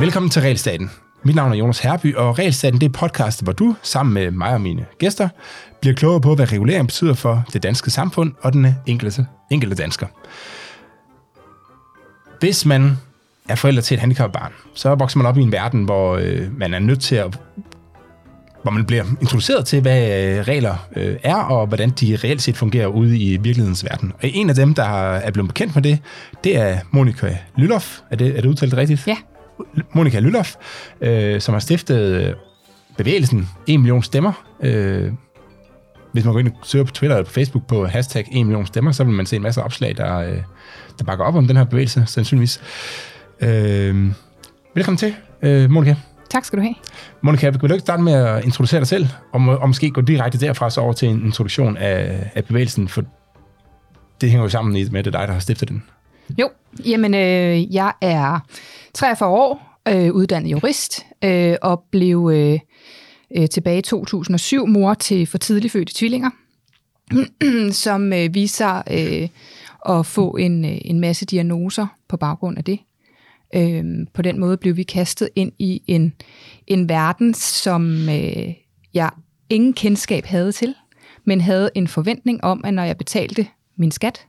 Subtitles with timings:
[0.00, 0.90] Velkommen til Realstaten.
[1.22, 4.54] Mit navn er Jonas Herby, og Realstaten det er podcast, hvor du, sammen med mig
[4.54, 5.28] og mine gæster,
[5.80, 10.06] bliver klogere på, hvad regulering betyder for det danske samfund og den enkelte, enkelte dansker.
[12.40, 12.96] Hvis man
[13.48, 16.58] er forældre til et handicappet barn, så vokser man op i en verden, hvor øh,
[16.58, 17.38] man er nødt til at
[18.66, 22.56] hvor man bliver introduceret til, hvad øh, regler øh, er, og hvordan de reelt set
[22.56, 24.12] fungerer ude i virkelighedens verden.
[24.12, 25.98] Og en af dem, der er blevet bekendt med det,
[26.44, 27.98] det er Monika Lylof.
[28.10, 29.06] Er det, er det udtalt rigtigt?
[29.06, 29.16] Ja.
[29.92, 30.54] Monika Lylof,
[31.00, 32.34] øh, som har stiftet øh,
[32.96, 34.32] bevægelsen 1 million stemmer.
[34.62, 35.12] Øh,
[36.12, 38.66] hvis man går ind og søger på Twitter eller på Facebook på hashtag 1 million
[38.66, 40.38] stemmer, så vil man se en masse opslag, der, øh,
[40.98, 42.60] der bakker op om den her bevægelse, sandsynligvis.
[43.40, 44.12] Øh,
[44.74, 45.94] velkommen til, øh, Monika.
[46.30, 46.74] Tak skal du have.
[47.20, 50.00] Monika, vil du ikke starte med at introducere dig selv, og, må, og måske gå
[50.00, 53.04] direkte derfra så over til en introduktion af, af bevægelsen, for
[54.20, 55.82] det hænger jo sammen med, det er dig, der har stiftet den.
[56.38, 56.48] Jo,
[56.86, 58.38] jamen øh, jeg er
[58.94, 62.58] 43 år, øh, uddannet jurist, øh, og blev øh,
[63.36, 66.30] øh, tilbage i 2007 mor til for tidligt fødte tvillinger,
[67.84, 69.28] som øh, viser øh,
[69.88, 72.78] at få en, øh, en masse diagnoser på baggrund af det.
[73.54, 76.12] Øhm, på den måde blev vi kastet ind i en,
[76.66, 78.54] en verden, som øh,
[78.94, 79.10] jeg
[79.48, 80.74] ingen kendskab havde til,
[81.24, 84.26] men havde en forventning om, at når jeg betalte min skat,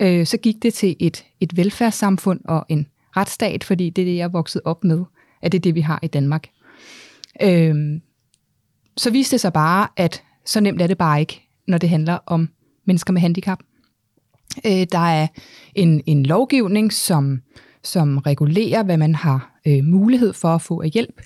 [0.00, 4.16] øh, så gik det til et, et velfærdssamfund og en retsstat, fordi det er det,
[4.16, 5.04] jeg er vokset op med,
[5.42, 6.48] at det er det, vi har i Danmark.
[7.42, 8.02] Øhm,
[8.96, 12.18] så viste det sig bare, at så nemt er det bare ikke, når det handler
[12.26, 12.48] om
[12.86, 13.58] mennesker med handicap.
[14.66, 15.26] Øh, der er
[15.74, 17.42] en, en lovgivning, som,
[17.84, 21.22] som regulerer, hvad man har øh, mulighed for at få af hjælp,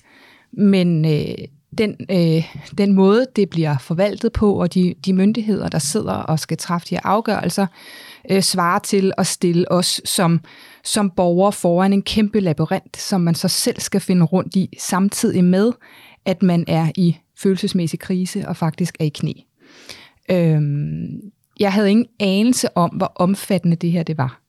[0.51, 1.35] men øh,
[1.77, 2.43] den, øh,
[2.77, 6.87] den måde, det bliver forvaltet på, og de, de myndigheder, der sidder og skal træffe
[6.89, 7.67] de her afgørelser,
[8.31, 10.39] øh, svarer til at stille os som,
[10.83, 15.43] som borgere foran en kæmpe labyrint, som man så selv skal finde rundt i, samtidig
[15.43, 15.71] med,
[16.25, 19.33] at man er i følelsesmæssig krise og faktisk er i knæ.
[20.31, 21.21] Øhm,
[21.59, 24.44] jeg havde ingen anelse om, hvor omfattende det her det var.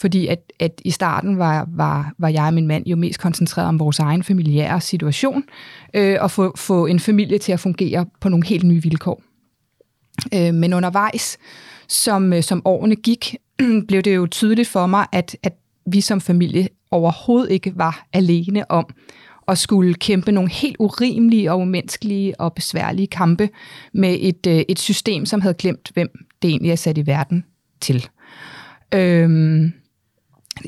[0.00, 3.68] Fordi at, at i starten var, var, var jeg og min mand jo mest koncentreret
[3.68, 5.44] om vores egen familiære situation,
[5.94, 9.22] øh, og få, få en familie til at fungere på nogle helt nye vilkår.
[10.34, 11.38] Øh, men undervejs,
[11.88, 13.36] som, øh, som årene gik,
[13.88, 15.52] blev det jo tydeligt for mig, at, at
[15.86, 18.94] vi som familie overhovedet ikke var alene om
[19.48, 23.48] at skulle kæmpe nogle helt urimelige og umenneskelige og besværlige kampe
[23.92, 26.08] med et, øh, et system, som havde glemt, hvem
[26.42, 27.44] det egentlig er sat i verden
[27.80, 28.08] til.
[28.94, 29.72] Øhm,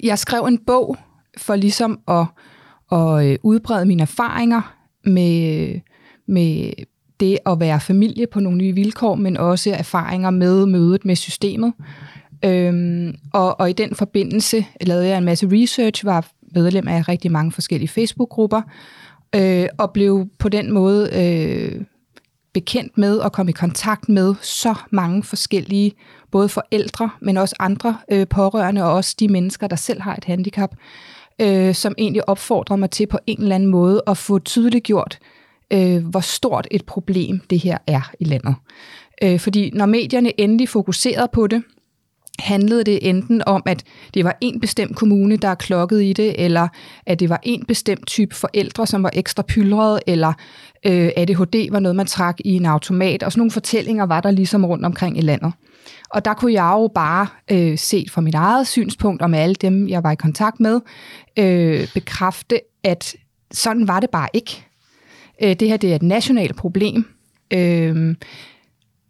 [0.03, 0.97] jeg skrev en bog
[1.39, 2.27] for ligesom at,
[2.93, 5.81] at øh, udbrede mine erfaringer med,
[6.27, 6.73] med
[7.21, 11.73] det at være familie på nogle nye vilkår, men også erfaringer med mødet med systemet.
[12.45, 17.33] Øhm, og, og i den forbindelse lavede jeg en masse research, var medlem af rigtig
[17.33, 18.63] mange forskellige Facebook-grupper,
[19.37, 21.85] øh, og blev på den måde øh,
[22.53, 25.93] bekendt med og kom i kontakt med så mange forskellige,
[26.33, 30.25] både forældre, men også andre øh, pårørende, og også de mennesker, der selv har et
[30.25, 30.75] handicap,
[31.41, 35.19] øh, som egentlig opfordrer mig til på en eller anden måde at få tydeligt gjort,
[35.73, 38.55] øh, hvor stort et problem det her er i landet.
[39.23, 41.63] Øh, fordi når medierne endelig fokuserede på det,
[42.39, 46.45] handlede det enten om, at det var en bestemt kommune, der er klokket i det,
[46.45, 46.69] eller
[47.07, 50.33] at det var en bestemt type forældre, som var ekstra pyldrede, eller
[50.87, 54.31] øh, ADHD var noget, man trak i en automat, og sådan nogle fortællinger var der
[54.31, 55.53] ligesom rundt omkring i landet.
[56.13, 59.55] Og der kunne jeg jo bare, øh, set fra mit eget synspunkt, og med alle
[59.55, 60.81] dem, jeg var i kontakt med,
[61.39, 63.17] øh, bekræfte, at
[63.51, 64.67] sådan var det bare ikke.
[65.43, 67.05] Øh, det her det er et nationalt problem.
[67.53, 68.17] Øh,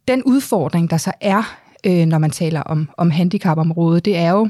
[0.09, 4.49] den udfordring, der så er øh, når man taler om, om handicapområdet, det er jo,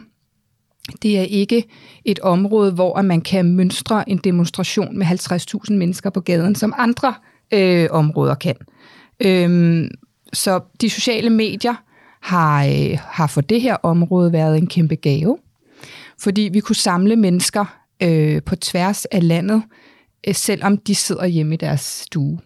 [1.03, 1.65] det er ikke
[2.05, 7.15] et område, hvor man kan mønstre en demonstration med 50.000 mennesker på gaden, som andre
[7.53, 8.57] øh, områder kan.
[9.21, 9.91] Øhm,
[10.33, 11.75] så de sociale medier
[12.23, 15.39] har, øh, har for det her område været en kæmpe gave,
[16.19, 19.63] fordi vi kunne samle mennesker øh, på tværs af landet,
[20.29, 22.39] øh, selvom de sidder hjemme i deres stue.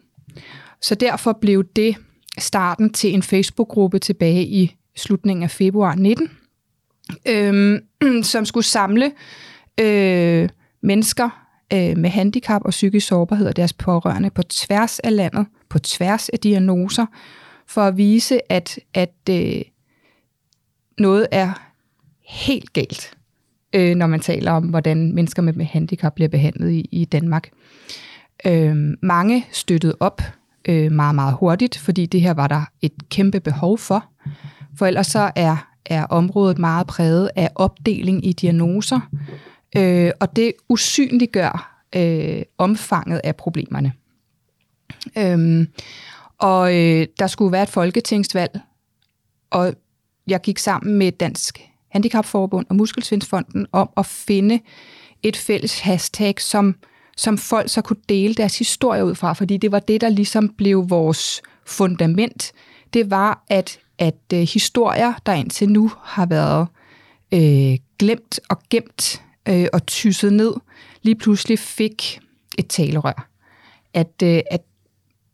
[0.83, 1.97] Så derfor blev det
[2.39, 6.31] starten til en Facebook-gruppe tilbage i slutningen af februar 19,
[7.29, 7.81] øh,
[8.33, 9.13] som skulle samle
[9.81, 10.49] øh,
[10.83, 15.79] mennesker øh, med handicap og psykisk sårbarhed og deres pårørende på tværs af landet, på
[15.79, 17.07] tværs af diagnoser,
[17.67, 19.63] for at vise, at, at øh,
[20.99, 21.53] noget er
[22.29, 23.17] helt galt,
[23.73, 27.51] øh, når man taler om, hvordan mennesker med handicap bliver behandlet i, i Danmark.
[28.47, 30.23] Øh, mange støttede op
[30.69, 34.05] øh, meget, meget hurtigt, fordi det her var der et kæmpe behov for.
[34.79, 39.01] For ellers så er er området meget præget af opdeling i diagnoser,
[39.77, 43.93] øh, og det usynliggør øh, omfanget af problemerne.
[45.19, 45.69] Øhm,
[46.39, 48.61] og øh, der skulle være et folketingsvalg,
[49.51, 49.75] og
[50.27, 54.61] jeg gik sammen med Dansk Handicapforbund og Muskelsvindsfonden om at finde
[55.23, 56.75] et fælles hashtag, som,
[57.17, 60.49] som folk så kunne dele deres historie ud fra, fordi det var det, der ligesom
[60.49, 62.53] blev vores fundament.
[62.93, 66.69] Det var, at, at øh, historier, der indtil nu har været
[67.35, 70.55] øh, glemt og gemt øh, og tysset ned,
[71.03, 72.21] lige pludselig fik
[72.59, 73.29] et talerør.
[73.95, 74.63] At, øh, at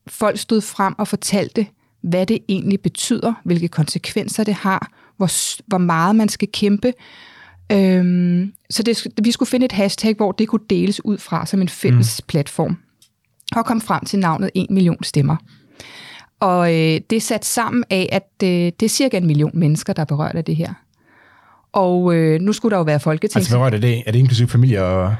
[0.06, 1.66] folk stod frem og fortalte,
[2.00, 6.92] hvad det egentlig betyder, hvilke konsekvenser det har, hvor, hvor meget man skal kæmpe.
[7.72, 11.62] Øhm, så det, vi skulle finde et hashtag, hvor det kunne deles ud fra som
[11.62, 12.26] en fælles mm.
[12.26, 12.76] platform.
[13.56, 15.36] Og kom frem til navnet 1 million stemmer.
[16.40, 19.92] Og øh, det er sat sammen af, at øh, det er cirka en million mennesker,
[19.92, 20.74] der er berørt af det her.
[21.72, 23.40] Og øh, nu skulle der jo være folketing.
[23.40, 24.02] Altså berørt af det?
[24.06, 25.14] Er det inklusive familier og...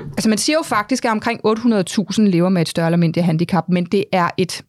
[0.00, 3.68] Altså man siger jo faktisk, at omkring 800.000 lever med et større eller mindre handicap,
[3.68, 4.62] men det er et,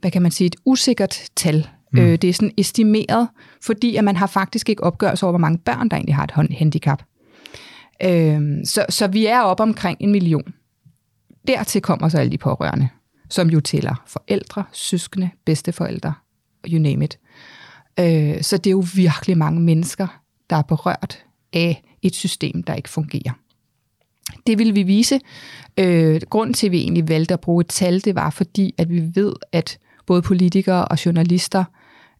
[0.00, 1.68] hvad kan man sige, et usikkert tal.
[1.92, 1.98] Mm.
[1.98, 3.28] Øh, det er sådan estimeret,
[3.62, 6.52] fordi at man har faktisk ikke opgørelse over, hvor mange børn, der egentlig har et
[6.52, 7.02] handicap.
[8.02, 10.54] Øh, så, så vi er op omkring en million.
[11.46, 12.88] Dertil kommer så alle de pårørende,
[13.28, 16.12] som jo tæller forældre, søskende, bedsteforældre,
[16.68, 17.18] you name it.
[18.00, 20.06] Øh, så det er jo virkelig mange mennesker,
[20.50, 23.32] der er berørt af et system, der ikke fungerer.
[24.46, 25.20] Det vil vi vise.
[25.78, 28.90] Øh, grunden til, at vi egentlig valgte at bruge et tal, det var fordi, at
[28.90, 31.64] vi ved, at både politikere og journalister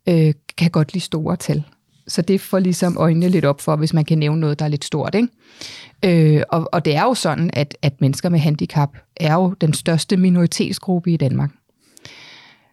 [0.09, 1.65] øh, kan godt lide store tal.
[2.07, 4.69] Så det får ligesom øjnene lidt op for, hvis man kan nævne noget, der er
[4.69, 5.15] lidt stort.
[5.15, 6.37] Ikke?
[6.37, 9.73] Øh, og, og det er jo sådan, at, at mennesker med handicap er jo den
[9.73, 11.51] største minoritetsgruppe i Danmark.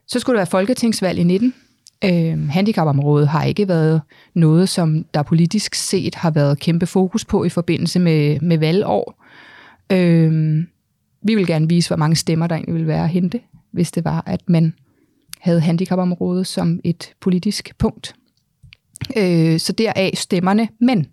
[0.07, 1.53] Så skulle der være folketingsvalg i 19.
[2.03, 4.01] Øh, handicapområdet har ikke været
[4.33, 9.16] noget, som der politisk set har været kæmpe fokus på i forbindelse med, med valgår.
[9.91, 10.63] Øh,
[11.21, 13.41] vi vil gerne vise, hvor mange stemmer der egentlig vil være at hente,
[13.71, 14.73] hvis det var, at man
[15.39, 18.15] havde handicapområdet som et politisk punkt.
[19.17, 20.67] Øh, så deraf stemmerne.
[20.79, 21.05] Men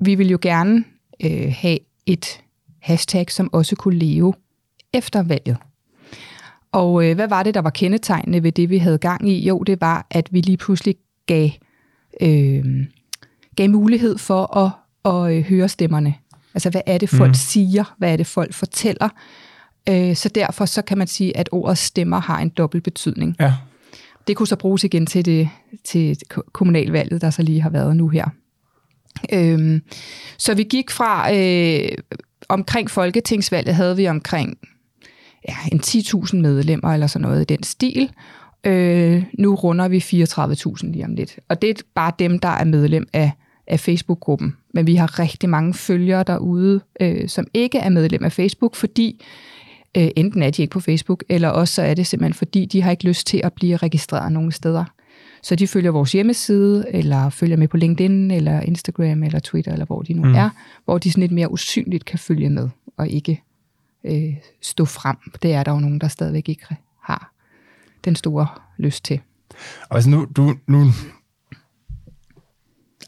[0.00, 0.84] vi vil jo gerne
[1.24, 2.40] øh, have et
[2.80, 4.34] hashtag, som også kunne leve
[4.92, 5.56] efter valget.
[6.72, 9.46] Og øh, hvad var det, der var kendetegnende ved det, vi havde gang i?
[9.48, 10.96] Jo, det var, at vi lige pludselig
[11.26, 11.50] gav,
[12.20, 12.64] øh,
[13.56, 14.70] gav mulighed for at,
[15.04, 16.14] at øh, høre stemmerne.
[16.54, 17.34] Altså, hvad er det, folk mm.
[17.34, 17.94] siger?
[17.98, 19.08] Hvad er det, folk fortæller?
[19.88, 23.36] Øh, så derfor så kan man sige, at ordet stemmer har en dobbelt betydning.
[23.40, 23.54] Ja.
[24.26, 25.48] Det kunne så bruges igen til det
[25.84, 26.18] til
[26.52, 28.28] kommunalvalget, der så lige har været nu her.
[29.32, 29.80] Øh,
[30.38, 31.88] så vi gik fra øh,
[32.48, 34.58] omkring folketingsvalget havde vi omkring
[35.48, 38.10] ja, en 10.000 medlemmer eller sådan noget i den stil.
[38.64, 41.38] Øh, nu runder vi 34.000 lige om lidt.
[41.48, 43.32] Og det er bare dem, der er medlem af,
[43.66, 44.56] af Facebook-gruppen.
[44.74, 49.24] Men vi har rigtig mange følgere derude, øh, som ikke er medlem af Facebook, fordi
[49.96, 52.82] øh, enten er de ikke på Facebook, eller også så er det simpelthen fordi, de
[52.82, 54.84] har ikke lyst til at blive registreret nogen steder.
[55.42, 59.86] Så de følger vores hjemmeside, eller følger med på LinkedIn, eller Instagram, eller Twitter, eller
[59.86, 60.34] hvor de nu mm.
[60.34, 60.50] er,
[60.84, 63.42] hvor de sådan lidt mere usynligt kan følge med, og ikke
[64.04, 65.16] øh, stå frem.
[65.42, 66.66] Det er der jo nogen, der stadigvæk ikke
[67.02, 67.32] har
[68.04, 68.46] den store
[68.78, 69.20] lyst til.
[69.88, 70.92] Og altså nu, du, nu,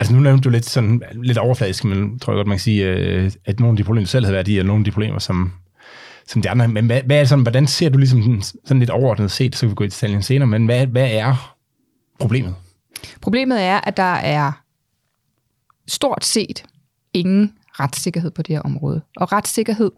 [0.01, 2.85] altså nu nævnte du lidt, sådan, lidt overfladisk, men tror jeg godt, man kan sige,
[2.85, 4.91] øh, at nogle af de problemer, du selv havde været i, er nogle af de
[4.91, 5.53] problemer, som,
[6.27, 6.69] som de andre.
[6.69, 9.71] Men hvad, hvad er sådan, hvordan ser du ligesom sådan lidt overordnet set, så kan
[9.71, 11.57] vi gå i detaljen senere, men hvad, hvad er
[12.19, 12.55] problemet?
[13.21, 14.53] Problemet er, at der er
[15.89, 16.65] stort set
[17.13, 19.01] ingen retssikkerhed på det her område.
[19.17, 19.91] Og retssikkerhed,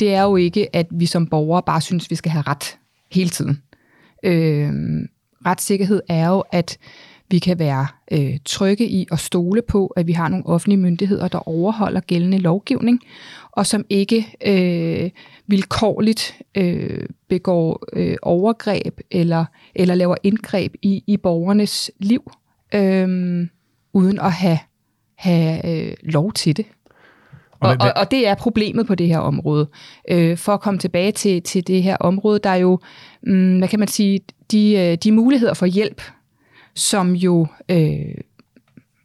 [0.00, 2.78] det er jo ikke, at vi som borgere bare synes, vi skal have ret
[3.12, 3.62] hele tiden.
[4.24, 4.72] Øh,
[5.46, 6.78] retssikkerhed er jo, at
[7.30, 11.28] vi kan være øh, trygge i og stole på, at vi har nogle offentlige myndigheder,
[11.28, 13.00] der overholder gældende lovgivning,
[13.52, 15.10] og som ikke øh,
[15.46, 19.44] vilkårligt øh, begår øh, overgreb eller,
[19.74, 22.32] eller laver indgreb i, i borgernes liv,
[22.74, 23.46] øh,
[23.92, 24.58] uden at have,
[25.14, 26.66] have øh, lov til det.
[27.60, 29.68] Og, og, og det er problemet på det her område.
[30.10, 32.78] Øh, for at komme tilbage til, til det her område, der er jo,
[33.22, 34.20] mm, hvad kan man sige,
[34.50, 36.02] de, øh, de muligheder for hjælp,
[36.80, 38.14] som jo øh,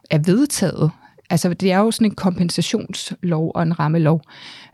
[0.10, 0.91] er vedtaget.
[1.29, 4.22] Altså det er jo sådan en kompensationslov og en rammelov.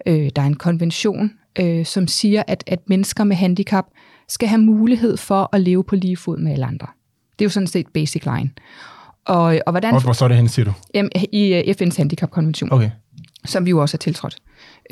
[0.06, 3.86] Øh, der er en konvention, øh, som siger, at, at mennesker med handicap
[4.28, 6.88] skal have mulighed for at leve på lige fod med alle andre.
[7.40, 8.50] Det er jo sådan set basic line.
[9.26, 9.94] Og, og hvordan...
[9.94, 10.74] Hvor, hvor står det hen, siger du?
[10.94, 12.74] Jamen, I uh, FN's handicapkonvention.
[12.74, 12.90] Okay
[13.46, 14.36] som vi jo også har tiltrådt.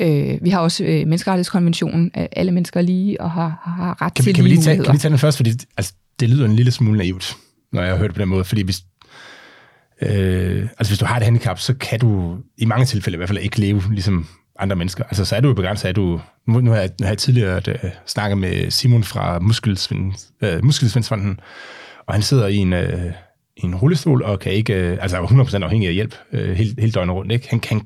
[0.00, 4.14] Øh, vi har også øh, menneskerettighedskonventionen, at alle mennesker er lige og har, har ret
[4.14, 5.92] kan vi, til kan lige vi lige tage, Kan vi tage den først, fordi altså,
[6.20, 7.36] det lyder en lille smule naivt,
[7.72, 8.82] når jeg har hørt det på den måde, fordi hvis,
[10.02, 13.28] Øh, altså hvis du har et handicap, så kan du i mange tilfælde i hvert
[13.28, 14.26] fald ikke leve ligesom
[14.58, 15.04] andre mennesker.
[15.04, 16.20] Altså så er du jo begrænset er du...
[16.46, 20.12] Nu, nu har jeg, nu har jeg tidligere uh, snakket med Simon fra Muskelsvind,
[20.42, 21.40] uh, Muskelsvindsfonden,
[22.06, 23.12] og han sidder i en, uh,
[23.56, 24.92] i en rullestol og kan ikke...
[24.92, 27.32] Uh, altså er 100% afhængig af hjælp uh, hele, hele døgnet rundt.
[27.32, 27.50] Ikke?
[27.50, 27.82] Han, kan,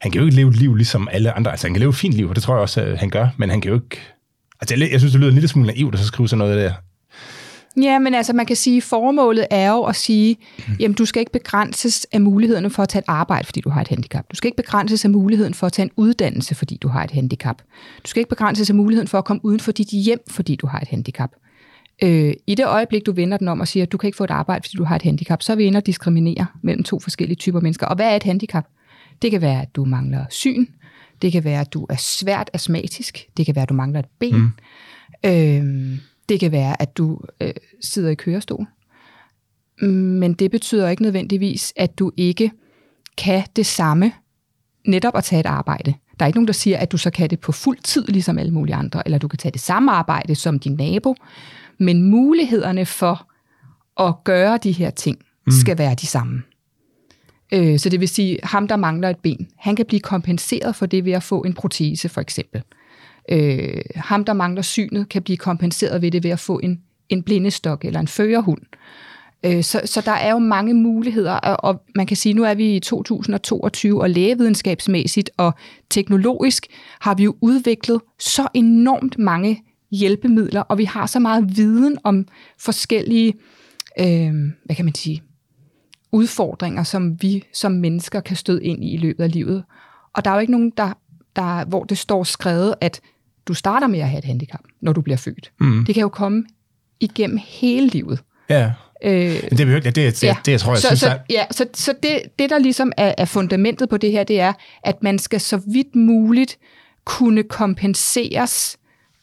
[0.00, 1.50] han kan jo ikke leve et liv ligesom alle andre.
[1.50, 3.28] Altså han kan leve et fint liv, og det tror jeg også, uh, han gør,
[3.36, 4.00] men han kan jo ikke...
[4.60, 6.56] Altså jeg, jeg synes, det lyder en lille smule naivt at så skrive sådan noget
[6.56, 6.72] der
[7.76, 10.36] Ja, men altså man kan sige, at formålet er jo at sige,
[10.80, 13.80] jamen du skal ikke begrænses af mulighederne for at tage et arbejde, fordi du har
[13.80, 14.24] et handicap.
[14.30, 17.10] Du skal ikke begrænses af muligheden for at tage en uddannelse, fordi du har et
[17.10, 17.62] handicap.
[18.04, 20.66] Du skal ikke begrænses af muligheden for at komme uden for dit hjem, fordi du
[20.66, 21.30] har et handicap.
[22.02, 24.24] Øh, I det øjeblik, du vender den om og siger, at du kan ikke få
[24.24, 27.00] et arbejde, fordi du har et handicap, så er vi inde og diskriminere mellem to
[27.00, 27.86] forskellige typer mennesker.
[27.86, 28.64] Og hvad er et handicap?
[29.22, 30.66] Det kan være, at du mangler syn.
[31.22, 33.26] Det kan være, at du er svært astmatisk.
[33.36, 34.34] Det kan være, at du mangler et ben.
[34.34, 34.50] Mm.
[35.30, 35.98] Øh,
[36.32, 38.66] det kan være, at du øh, sidder i kørestol.
[39.88, 42.50] Men det betyder ikke nødvendigvis, at du ikke
[43.18, 44.12] kan det samme
[44.86, 45.94] netop at tage et arbejde.
[46.18, 48.38] Der er ikke nogen, der siger, at du så kan det på fuld tid, ligesom
[48.38, 51.14] alle mulige andre, eller du kan tage det samme arbejde som din nabo,
[51.78, 53.30] men mulighederne for
[54.00, 55.52] at gøre de her ting mm.
[55.52, 56.42] skal være de samme.
[57.54, 60.86] Øh, så det vil sige, ham der mangler et ben, han kan blive kompenseret for
[60.86, 62.62] det ved at få en protese for eksempel.
[63.30, 67.22] Øh, ham, der mangler synet, kan blive kompenseret ved det ved at få en, en
[67.22, 68.62] blindestok eller en førerhund.
[69.44, 72.54] Øh, så, så der er jo mange muligheder, og, og man kan sige, nu er
[72.54, 75.54] vi i 2022, og lægevidenskabsmæssigt og
[75.90, 76.66] teknologisk
[77.00, 82.26] har vi jo udviklet så enormt mange hjælpemidler, og vi har så meget viden om
[82.58, 83.34] forskellige,
[84.00, 85.22] øh, hvad kan man sige,
[86.12, 89.64] udfordringer, som vi som mennesker kan støde ind i i løbet af livet.
[90.14, 90.92] Og der er jo ikke nogen, der,
[91.36, 93.00] der, hvor det står skrevet, at
[93.46, 95.52] du starter med at have et handicap, når du bliver født.
[95.60, 95.84] Mm.
[95.84, 96.44] Det kan jo komme
[97.00, 98.22] igennem hele livet.
[98.48, 98.72] Ja.
[99.04, 100.36] Øh, det, er det, det, det, ja.
[100.46, 101.18] det, jeg tror, jeg så, synes, så, er...
[101.30, 104.52] Ja, så, så det, det, der ligesom er, er fundamentet på det her, det er,
[104.82, 106.58] at man skal så vidt muligt
[107.04, 108.78] kunne kompenseres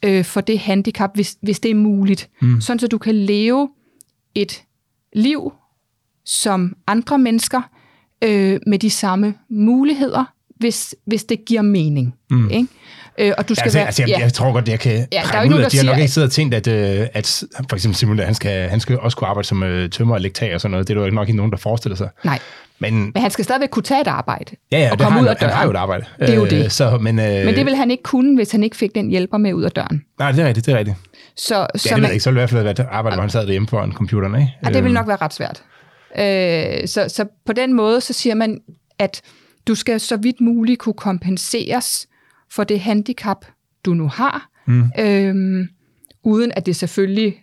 [0.05, 2.29] øh, for det handicap, hvis, hvis det er muligt.
[2.41, 2.61] Mm.
[2.61, 3.69] Sådan, så du kan leve
[4.35, 4.63] et
[5.13, 5.53] liv
[6.25, 7.61] som andre mennesker
[8.23, 12.15] øh, med de samme muligheder, hvis, hvis det giver mening.
[12.29, 12.49] Mm.
[12.49, 12.67] Ikke?
[13.17, 14.19] Øh, og du skal ja, altså, være, altså, jeg, ja.
[14.19, 16.11] jeg tror godt, jeg kan ja, der er ud af, at de har nok ikke
[16.11, 19.27] siddet og tænkt, at, øh, at for eksempel Simon, han skal, han skal også kunne
[19.27, 20.87] arbejde som øh, tømmer og lektag og sådan noget.
[20.87, 22.09] Det er der jo nok ikke nogen, der forestiller sig.
[22.23, 22.39] Nej.
[22.79, 24.55] Men, men han skal stadigvæk kunne tage et arbejde.
[24.71, 25.49] Ja, ja, og det komme har, ud af døren.
[25.49, 26.05] han har jo et arbejde.
[26.19, 26.65] Det er jo det.
[26.65, 29.09] Øh, så, men, øh, men det vil han ikke kunne, hvis han ikke fik den
[29.09, 30.01] hjælper med ud af døren.
[30.19, 30.97] Nej, det er rigtigt, det er rigtigt.
[31.37, 32.23] Så, ja, så det man, ved jeg ikke.
[32.23, 34.35] Så ville det i hvert fald være et arbejde, hvor han sad derhjemme foran computeren,
[34.35, 34.53] ikke?
[34.65, 35.63] Ja, det vil nok være ret svært.
[36.17, 38.59] Øh, så, så på den måde, så siger man,
[38.99, 39.21] at
[39.69, 42.07] du skal så vidt muligt kunne kompenseres
[42.51, 43.45] for det handicap,
[43.85, 44.91] du nu har, mm.
[44.99, 45.67] øhm,
[46.23, 47.41] uden at det selvfølgelig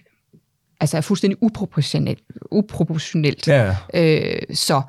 [0.81, 2.23] altså er fuldstændig uproportionelt.
[2.51, 3.49] uproportionelt.
[3.49, 3.77] Ja.
[3.95, 4.83] Øh, så,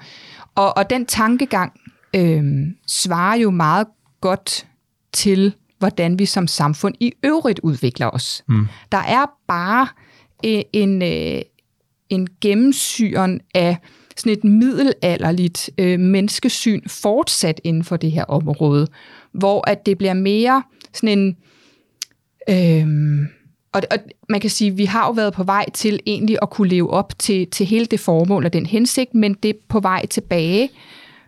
[0.55, 1.73] og, og den tankegang
[2.15, 2.43] øh,
[2.87, 3.87] svarer jo meget
[4.21, 4.67] godt
[5.13, 8.43] til, hvordan vi som samfund i øvrigt udvikler os.
[8.47, 8.67] Mm.
[8.91, 9.87] Der er bare
[10.43, 11.41] en, en, øh,
[12.09, 13.77] en gennemsyren af
[14.17, 18.87] sådan et middelalderligt øh, menneskesyn fortsat inden for det her område,
[19.31, 21.37] hvor at det bliver mere sådan en...
[22.49, 23.27] Øh,
[23.71, 23.97] og, og
[24.29, 26.89] man kan sige, at vi har jo været på vej til egentlig at kunne leve
[26.89, 30.69] op til, til hele det formål og den hensigt, men det er på vej tilbage,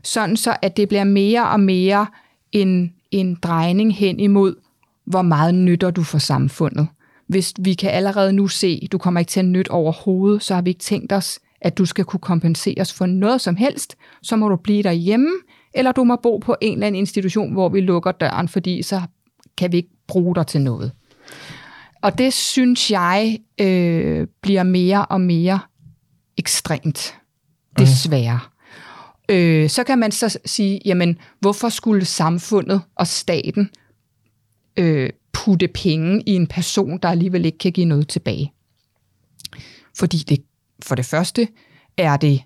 [0.04, 2.08] sådan så at det bliver mere og mere
[2.52, 4.56] en, en drejning hen imod,
[5.06, 6.88] hvor meget nytter du for samfundet.
[7.28, 10.62] Hvis vi kan allerede nu se, du kommer ikke til at nytte overhovedet, så har
[10.62, 14.50] vi ikke tænkt os, at du skal kunne kompenseres for noget som helst, så må
[14.50, 15.30] du blive derhjemme,
[15.74, 19.02] eller du må bo på en eller anden institution, hvor vi lukker døren, fordi så
[19.58, 20.92] kan vi ikke bruge dig til noget.
[22.02, 25.60] Og det synes jeg øh, bliver mere og mere
[26.38, 27.16] ekstremt,
[27.78, 28.40] desværre.
[29.30, 29.36] Mm.
[29.36, 33.70] Øh, så kan man så sige, jamen, hvorfor skulle samfundet og staten
[34.78, 38.54] øh, putte penge i en person, der alligevel ikke kan give noget tilbage?
[39.98, 40.40] Fordi det,
[40.84, 41.48] for det første
[41.98, 42.42] er det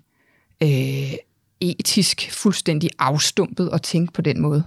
[0.62, 1.12] øh,
[1.60, 4.64] etisk fuldstændig afstumpet at tænke på den måde,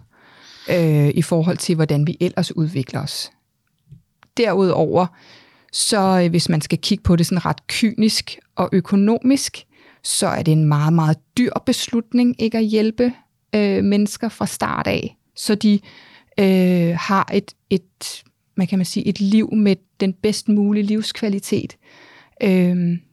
[0.70, 3.32] øh, i forhold til, hvordan vi ellers udvikler os.
[4.38, 5.08] Derudover,
[5.72, 9.66] så øh, hvis man skal kigge på det sådan ret kynisk og økonomisk,
[10.04, 13.14] så er det en meget, meget dyr beslutning ikke at hjælpe
[13.56, 15.80] øh, mennesker fra start af, så de
[16.40, 18.24] øh, har et, et,
[18.56, 21.74] man kan man sige, et liv med den bedst mulige livskvalitet.
[21.74, 22.07] Øh,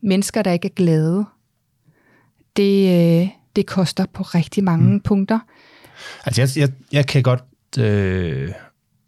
[0.03, 1.25] mennesker, der ikke er glade,
[2.57, 5.01] det, øh, det koster på rigtig mange mm.
[5.01, 5.39] punkter.
[6.25, 7.45] Altså jeg, jeg, jeg kan godt
[7.79, 8.53] øh,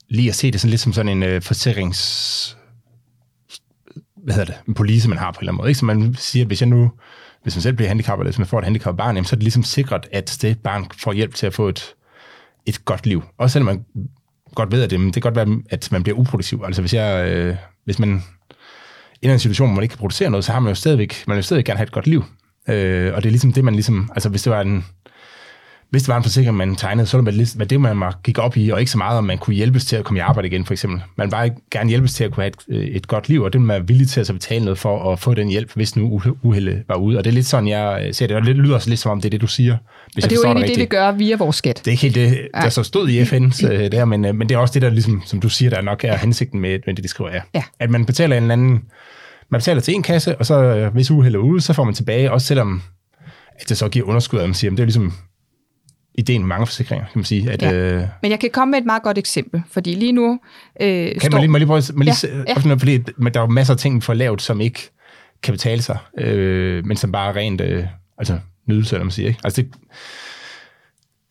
[0.08, 2.56] lide at se det sådan lidt som sådan en øh, forsikrings...
[4.16, 4.62] Hvad hedder det?
[4.68, 5.70] En police, man har på en eller anden måde.
[5.70, 5.78] Ikke?
[5.78, 6.90] Så man siger, hvis jeg nu
[7.46, 9.36] hvis man selv bliver handicappet, eller hvis man får et handicappet barn, jamen, så er
[9.36, 11.94] det ligesom sikret, at det barn får hjælp til at få et,
[12.66, 13.22] et godt liv.
[13.38, 13.84] Også selvom man
[14.54, 16.62] godt ved, at det, det kan godt være, at man bliver uproduktiv.
[16.64, 18.22] Altså hvis, jeg, øh, hvis man
[19.22, 21.24] ender i en situation, hvor man ikke kan producere noget, så har man jo stadigvæk,
[21.26, 22.24] man vil stadigvæk gerne have et godt liv.
[22.68, 24.84] Øh, og det er ligesom det, man ligesom, altså hvis det var en,
[25.90, 28.70] hvis det var en forsikring, man tegnede, så var det det, man gik op i,
[28.70, 30.74] og ikke så meget, om man kunne hjælpes til at komme i arbejde igen, for
[30.74, 31.02] eksempel.
[31.16, 33.80] Man bare gerne hjælpes til at kunne have et, et godt liv, og det man
[33.80, 36.82] er villig til at så betale noget for at få den hjælp, hvis nu uheldet
[36.88, 37.18] var ude.
[37.18, 39.20] Og det er lidt sådan, jeg ser det, og det lyder også lidt som om,
[39.20, 39.76] det er det, du siger.
[40.14, 41.78] Hvis og det er jo egentlig det, vi gør via vores skat.
[41.78, 44.48] Det er ikke helt det, der så stod i FN, så der, men, øh, men
[44.48, 46.94] det er også det, der ligesom, som du siger, der nok er hensigten med, med
[46.94, 47.40] det, de skriver, ja.
[47.54, 47.62] ja.
[47.80, 48.82] At man betaler en eller anden,
[49.48, 51.94] man betaler til en kasse, og så øh, hvis uheldet er ude, så får man
[51.94, 52.82] tilbage, også selvom
[53.60, 55.12] at det så giver underskud, at man siger, at det er ligesom
[56.18, 57.50] ideen med mange forsikringer, kan man sige.
[57.50, 57.72] At, ja.
[57.72, 60.40] øh, Men jeg kan komme med et meget godt eksempel, fordi lige nu
[60.80, 61.30] øh, kan står...
[61.30, 62.74] man lige, man lige prøve, man lige, ja, ja.
[62.74, 64.90] fordi der er jo masser af ting for lavet, som ikke
[65.42, 67.84] kan betale sig, øh, men som bare er rent øh,
[68.18, 69.28] altså, nydelse, eller man siger.
[69.28, 69.40] Ikke?
[69.44, 69.70] Altså det,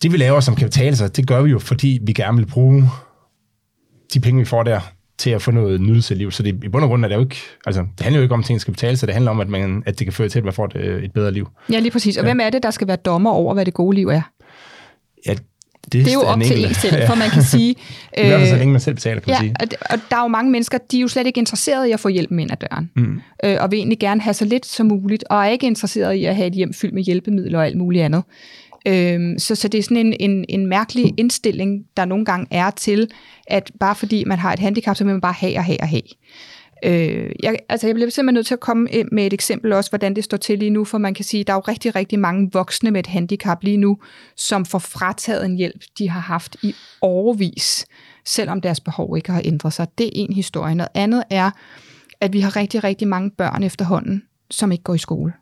[0.03, 2.45] det vi laver, som kan betale sig, det gør vi jo, fordi vi gerne vil
[2.45, 2.89] bruge
[4.13, 4.79] de penge, vi får der,
[5.17, 6.33] til at få noget nydelse i livet.
[6.33, 8.33] Så det, i bund og grund er det jo ikke, altså, det handler jo ikke
[8.33, 10.29] om, at ting skal betale sig, det handler om, at, man, at det kan føre
[10.29, 11.49] til, at man får et, øh, et bedre liv.
[11.71, 12.17] Ja, lige præcis.
[12.17, 12.27] Og ja.
[12.27, 14.21] hvem er det, der skal være dommer over, hvad det gode liv er?
[15.27, 15.35] Ja,
[15.91, 17.69] det, det er jo op til en selv, for man kan sige...
[17.69, 17.75] I
[18.13, 19.55] hvert fald så længe man selv betaler, kan ja, sige.
[19.59, 21.99] Og, og der er jo mange mennesker, de er jo slet ikke interesserede i at
[21.99, 22.91] få hjælp ind ad døren.
[22.95, 23.21] Mm.
[23.43, 26.25] Øh, og vil egentlig gerne have så lidt som muligt, og er ikke interesseret i
[26.25, 28.23] at have et hjem fyldt med hjælpemidler og alt muligt andet.
[28.87, 32.71] Øh, så, så det er sådan en, en, en mærkelig indstilling, der nogle gange er
[32.71, 33.07] til,
[33.47, 35.87] at bare fordi man har et handicap, så vil man bare have og have og
[35.87, 36.01] have.
[36.85, 40.15] Øh, jeg, altså jeg bliver simpelthen nødt til at komme med et eksempel også, hvordan
[40.15, 42.19] det står til lige nu, for man kan sige, at der er jo rigtig, rigtig
[42.19, 43.97] mange voksne med et handicap lige nu,
[44.37, 47.85] som får frataget en hjælp, de har haft i overvis,
[48.25, 49.87] selvom deres behov ikke har ændret sig.
[49.97, 50.75] Det er en historie.
[50.75, 51.51] Noget andet er,
[52.21, 55.33] at vi har rigtig, rigtig mange børn efterhånden, som ikke går i skole.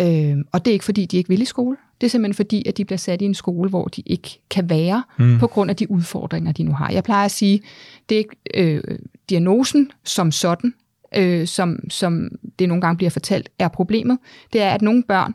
[0.00, 1.76] Øh, og det er ikke, fordi de ikke vil i skole.
[2.00, 4.70] Det er simpelthen fordi, at de bliver sat i en skole, hvor de ikke kan
[4.70, 5.38] være, mm.
[5.38, 6.90] på grund af de udfordringer, de nu har.
[6.90, 7.62] Jeg plejer at sige,
[8.08, 8.98] det er ikke øh,
[9.30, 10.74] diagnosen som sådan,
[11.16, 14.18] øh, som, som det nogle gange bliver fortalt, er problemet.
[14.52, 15.34] Det er, at nogle børn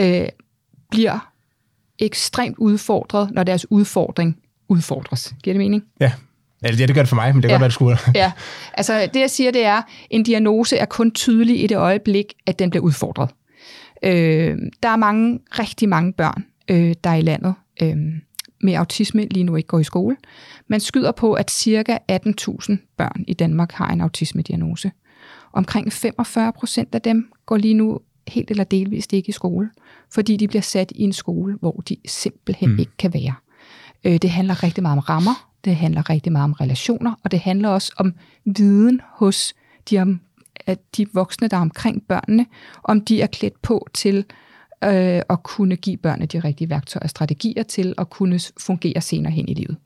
[0.00, 0.28] øh,
[0.90, 1.32] bliver
[1.98, 5.34] ekstremt udfordret, når deres udfordring udfordres.
[5.42, 5.84] Giver det mening?
[6.00, 6.12] Ja.
[6.62, 7.54] Ja, det gør det for mig, men det kan ja.
[7.54, 7.98] godt være, det skulle.
[8.22, 8.32] ja,
[8.74, 12.58] altså det jeg siger, det er, en diagnose er kun tydelig i det øjeblik, at
[12.58, 13.30] den bliver udfordret.
[14.02, 17.96] Øh, der er mange, rigtig mange børn, øh, der er i landet øh,
[18.60, 20.16] med autisme lige nu ikke går i skole.
[20.66, 21.98] Man skyder på, at ca.
[22.12, 24.92] 18.000 børn i Danmark har en autisme-diagnose.
[25.52, 29.70] Omkring 45 procent af dem går lige nu helt eller delvist ikke i skole,
[30.10, 32.78] fordi de bliver sat i en skole, hvor de simpelthen mm.
[32.78, 33.34] ikke kan være.
[34.04, 37.40] Øh, det handler rigtig meget om rammer, det handler rigtig meget om relationer, og det
[37.40, 39.54] handler også om viden hos
[39.90, 40.20] de om
[40.66, 42.46] at de voksne, der er omkring børnene,
[42.84, 44.24] om de er klædt på til
[44.84, 49.32] øh, at kunne give børnene de rigtige værktøjer og strategier til at kunne fungere senere
[49.32, 49.76] hen i livet.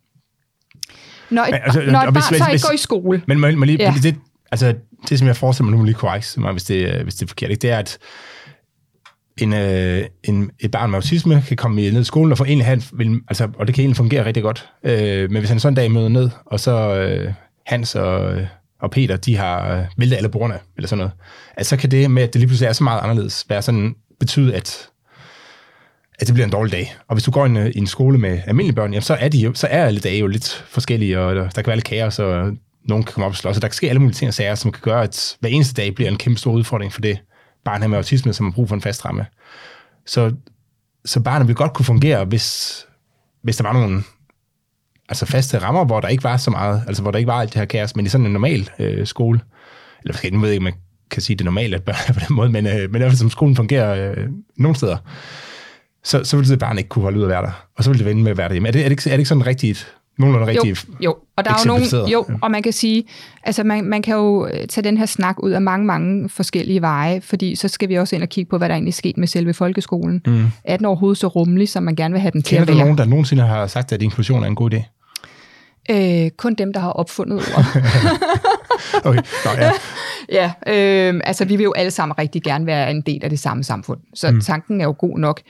[1.31, 3.23] Når et, men, altså, når et barn hvis, så ikke går i skole.
[3.27, 3.95] Men må, må lige, ja.
[4.03, 4.17] det,
[4.53, 4.75] altså,
[5.09, 7.29] det, som jeg forestiller mig, nu må lige korrekt mig, hvis det, hvis det er
[7.29, 7.63] forkert, ikke?
[7.63, 7.99] det er, at
[9.41, 12.67] en, øh, en, et barn med autisme kan komme ned i skolen og få egentlig
[12.67, 14.69] have, vil, altså, og det kan egentlig fungere rigtig godt.
[14.85, 17.33] Øh, men hvis han sådan en dag møder ned, og så øh,
[17.67, 18.37] Hans og,
[18.81, 21.13] og Peter, de har øh, væltet alle bordene, eller sådan noget,
[21.57, 23.95] at så kan det med, at det lige pludselig er så meget anderledes, være sådan,
[24.23, 24.89] betyde, at,
[26.19, 26.97] at det bliver en dårlig dag.
[27.09, 29.29] Og hvis du går ind øh, i en skole med almindelige børn, jamen, så, er
[29.29, 31.87] de jo, så er alle dage jo lidt forskellige, og der, der kan være lidt
[31.87, 32.53] kaos, og
[32.85, 34.55] nogen kan komme op og slås, og der kan ske alle mulige ting og sager,
[34.55, 37.19] som kan gøre, at hver eneste dag bliver en kæmpe stor udfordring for det
[37.65, 39.27] barn her med autisme, som har brug for en fast ramme.
[40.07, 40.35] Så,
[41.05, 42.79] så barnet vil godt kunne fungere, hvis,
[43.43, 44.03] hvis der var nogle
[45.09, 47.53] altså faste rammer, hvor der ikke var så meget, altså hvor der ikke var alt
[47.53, 49.41] det her kaos, men i sådan en normal øh, skole,
[50.03, 50.75] eller måske, nu ved jeg ikke, man
[51.12, 53.11] kan sige det normalt, at børn er på den måde, men, øh, men i hvert
[53.11, 54.96] fald som skolen fungerer øh, nogle steder,
[56.05, 57.98] så, så vil det barn ikke kunne holde ud at være der, og så vil
[57.98, 58.55] det vende med at være der.
[58.55, 61.44] Er det, er det, ikke, er det ikke sådan rigtigt nogenlunde rigtigt jo, jo, og
[61.44, 63.05] der er jo nogle, jo, og man kan sige,
[63.42, 66.81] altså man, man kan jo øh, tage den her snak ud af mange, mange forskellige
[66.81, 69.16] veje, fordi så skal vi også ind og kigge på, hvad der egentlig er sket
[69.16, 70.22] med selve folkeskolen.
[70.27, 70.46] Mm.
[70.64, 72.66] Er den overhovedet så rummelig, som man gerne vil have den til at være?
[72.66, 74.83] Kender du nogen, der nogensinde har sagt, at inklusion er en god idé?
[75.90, 77.66] Øh, kun dem, der har opfundet ordet.
[79.07, 79.72] okay, Nå, ja.
[80.29, 83.39] ja, øh, altså vi vil jo alle sammen rigtig gerne være en del af det
[83.39, 84.41] samme samfund, så mm.
[84.41, 85.41] tanken er jo god nok.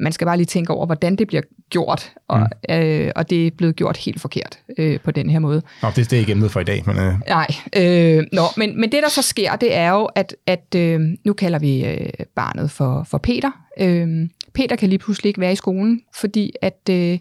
[0.00, 2.74] Man skal bare lige tænke over, hvordan det bliver gjort, og, mm.
[2.74, 5.62] øh, og det er blevet gjort helt forkert øh, på den her måde.
[5.82, 6.82] Nå, det, det er ikke emnet for i dag.
[6.86, 7.14] Men, øh.
[7.28, 7.46] Nej,
[7.76, 11.32] øh, nå, men, men det der så sker, det er jo, at, at øh, nu
[11.32, 13.50] kalder vi øh, barnet for, for Peter.
[13.80, 16.78] Øh, Peter kan lige pludselig ikke være i skolen, fordi at...
[16.90, 17.18] Øh,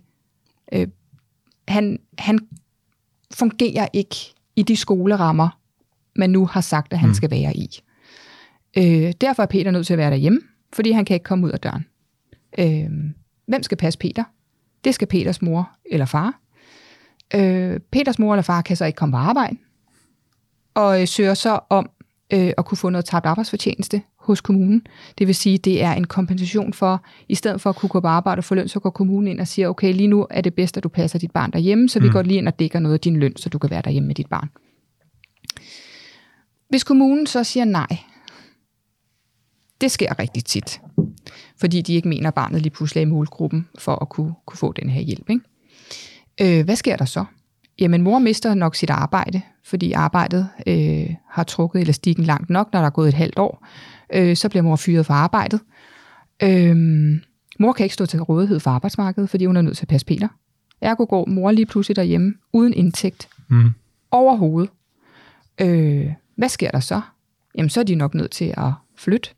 [0.73, 0.87] øh,
[1.69, 2.39] han, han
[3.33, 4.15] fungerer ikke
[4.55, 5.58] i de skolerammer,
[6.19, 7.13] man nu har sagt, at han mm.
[7.13, 7.69] skal være i.
[8.77, 10.39] Øh, derfor er Peter nødt til at være derhjemme,
[10.73, 11.85] fordi han kan ikke komme ud af døren.
[12.59, 12.89] Øh,
[13.47, 14.23] hvem skal passe Peter?
[14.83, 16.39] Det skal Peters mor eller far.
[17.35, 19.57] Øh, Peters mor eller far kan så ikke komme på arbejde,
[20.73, 21.89] og øh, søger så om
[22.33, 24.87] øh, at kunne få noget tabt arbejdsfortjeneste hos kommunen.
[25.17, 28.07] Det vil sige, det er en kompensation for, i stedet for at kunne gå på
[28.07, 30.53] arbejde og få løn, så går kommunen ind og siger, okay, lige nu er det
[30.53, 32.13] bedst, at du passer dit barn derhjemme, så vi mm.
[32.13, 34.15] går lige ind og dækker noget af din løn, så du kan være derhjemme med
[34.15, 34.49] dit barn.
[36.69, 37.97] Hvis kommunen så siger nej,
[39.81, 40.81] det sker rigtig tit,
[41.59, 44.57] fordi de ikke mener, at barnet lige pludselig er i målgruppen for at kunne, kunne
[44.57, 45.29] få den her hjælp.
[45.29, 46.59] Ikke?
[46.59, 47.25] Øh, hvad sker der så?
[47.79, 52.79] Jamen, mor mister nok sit arbejde, fordi arbejdet øh, har trukket elastikken langt nok, når
[52.79, 53.67] der er gået et halvt år.
[54.13, 55.59] Øh, så bliver mor fyret fra arbejdet.
[56.43, 56.75] Øh,
[57.59, 60.05] mor kan ikke stå til rådighed for arbejdsmarkedet, fordi hun er nødt til at passe
[60.05, 60.27] Peter.
[60.81, 63.29] Ergo går mor lige pludselig derhjemme, uden indtægt.
[63.49, 63.69] Mm.
[64.11, 64.69] Overhovedet.
[65.61, 66.07] Øh,
[66.39, 67.01] hvad sker der så?
[67.55, 69.29] Jamen, så er de nok nødt til at flytte.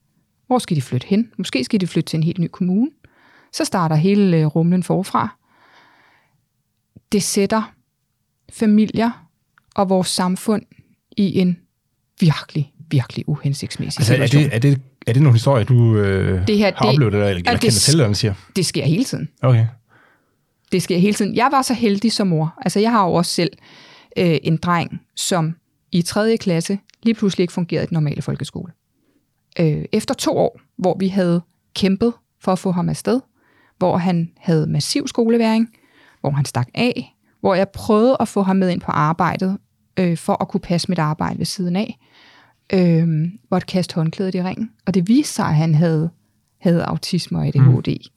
[0.48, 1.32] Hvor skal de flytte hen?
[1.38, 2.90] Måske skal de flytte til en helt ny kommune.
[3.54, 5.38] Så starter hele øh, rumlen forfra.
[7.12, 7.74] Det sætter
[8.54, 9.28] familier
[9.76, 10.64] og vores samfund
[11.18, 11.58] i en
[12.20, 14.44] virkelig, virkelig uhensigtsmæssig altså, situation.
[14.44, 17.14] Er det, er, det, er det nogle historier, du øh, det her, har det, oplevet,
[17.14, 18.34] eller, eller kender til, eller siger?
[18.56, 19.30] Det sker hele tiden.
[19.42, 19.68] Okay.
[20.72, 21.36] Det sker hele tiden.
[21.36, 22.54] Jeg var så heldig som mor.
[22.62, 23.52] Altså, jeg har jo også selv
[24.18, 25.56] øh, en dreng, som
[25.92, 26.38] i 3.
[26.38, 28.72] klasse lige pludselig ikke fungerede i den normale folkeskole.
[29.60, 31.42] Øh, efter to år, hvor vi havde
[31.76, 33.20] kæmpet for at få ham afsted,
[33.78, 35.70] hvor han havde massiv skoleværing,
[36.22, 39.58] hvor han stak af, hvor jeg prøvede at få ham med ind på arbejdet,
[40.00, 41.98] øh, for at kunne passe mit arbejde ved siden af,
[42.74, 43.08] øh,
[43.48, 44.72] hvor at kaste håndklædet i ringen.
[44.86, 46.10] Og det viste sig, at han havde,
[46.62, 47.88] havde autisme og ADHD.
[47.88, 48.12] Mm.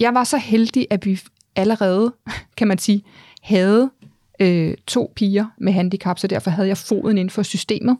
[0.00, 1.20] Jeg var så heldig, at vi
[1.56, 2.14] allerede,
[2.56, 3.02] kan man sige,
[3.42, 3.90] havde
[4.42, 7.96] øh, to piger med handicap, så derfor havde jeg foden inden for systemet,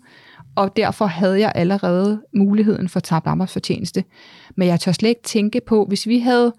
[0.55, 4.05] og derfor havde jeg allerede muligheden for tabt arbejdsfortjeneste.
[4.57, 6.53] Men jeg tør slet ikke tænke på, hvis vi havde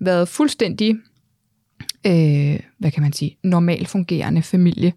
[0.00, 0.96] været fuldstændig
[2.06, 4.92] øh, hvad kan man sige, normalt fungerende familie,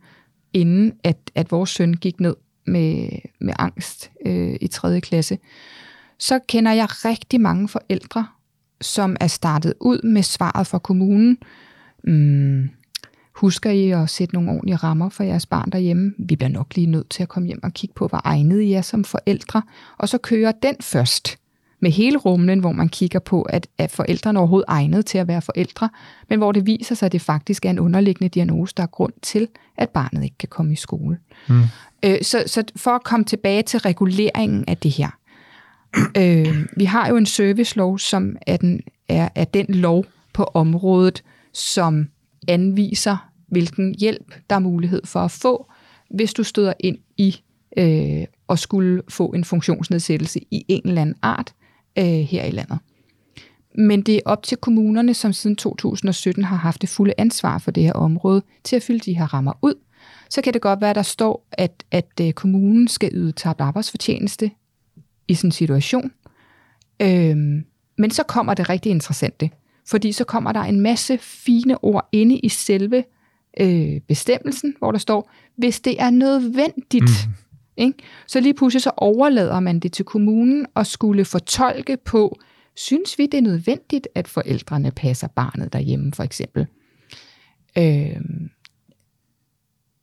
[0.54, 2.36] inden at, at vores søn gik ned
[2.68, 3.10] med,
[3.42, 5.02] med angst øh, i 3.
[5.02, 5.38] klasse,
[6.20, 8.28] så kender jeg rigtig mange forældre,
[8.82, 11.38] som er startet ud med svaret fra kommunen.
[12.04, 12.70] Mm,
[13.42, 16.14] husker I at sætte nogle ordentlige rammer for jeres barn derhjemme?
[16.18, 18.74] Vi bliver nok lige nødt til at komme hjem og kigge på, hvor egnet I
[18.74, 19.62] er som forældre.
[19.98, 21.38] Og så kører den først
[21.80, 25.42] med hele rumlen, hvor man kigger på, at er forældrene overhovedet egnet til at være
[25.42, 25.90] forældre,
[26.30, 29.14] men hvor det viser sig, at det faktisk er en underliggende diagnose, der er grund
[29.22, 31.18] til, at barnet ikke kan komme i skole.
[31.50, 31.62] Mm.
[32.04, 35.10] Øh, så, så for at komme tilbage til reguleringen af det her.
[36.18, 41.24] Øh, vi har jo en servicelov, som er den, er, er den lov på området,
[41.54, 42.08] som
[42.48, 45.72] anviser, hvilken hjælp der er mulighed for at få,
[46.10, 47.42] hvis du støder ind i
[47.78, 51.54] øh, og skulle få en funktionsnedsættelse i en eller anden art
[51.98, 52.80] øh, her i landet.
[53.76, 57.72] Men det er op til kommunerne, som siden 2017 har haft det fulde ansvar for
[57.72, 59.74] det her område, til at fylde de her rammer ud.
[60.30, 63.62] Så kan det godt være, at der står, at, at øh, kommunen skal yde tabt
[63.62, 64.52] arbejdsfortjeneste
[65.28, 66.12] i sådan en situation.
[67.02, 67.66] Øhm,
[67.98, 69.50] men så kommer det rigtig interessante,
[69.88, 73.04] fordi så kommer der en masse fine ord inde i selve
[73.60, 77.34] øh, bestemmelsen, hvor der står, hvis det er nødvendigt, mm.
[77.78, 77.98] Ikke?
[78.28, 82.40] Så lige pludselig så overlader man det til kommunen og skulle fortolke på,
[82.76, 86.68] synes vi det er nødvendigt, at forældrene passer barnet derhjemme for eksempel?
[87.78, 88.22] Øh,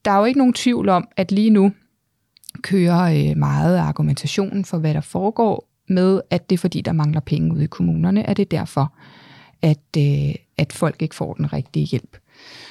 [0.05, 1.73] der er jo ikke nogen tvivl om, at lige nu
[2.63, 7.21] kører øh, meget argumentationen for, hvad der foregår med, at det er fordi, der mangler
[7.21, 8.95] penge ude i kommunerne, at det er derfor,
[9.63, 12.17] at, øh, at folk ikke får den rigtige hjælp.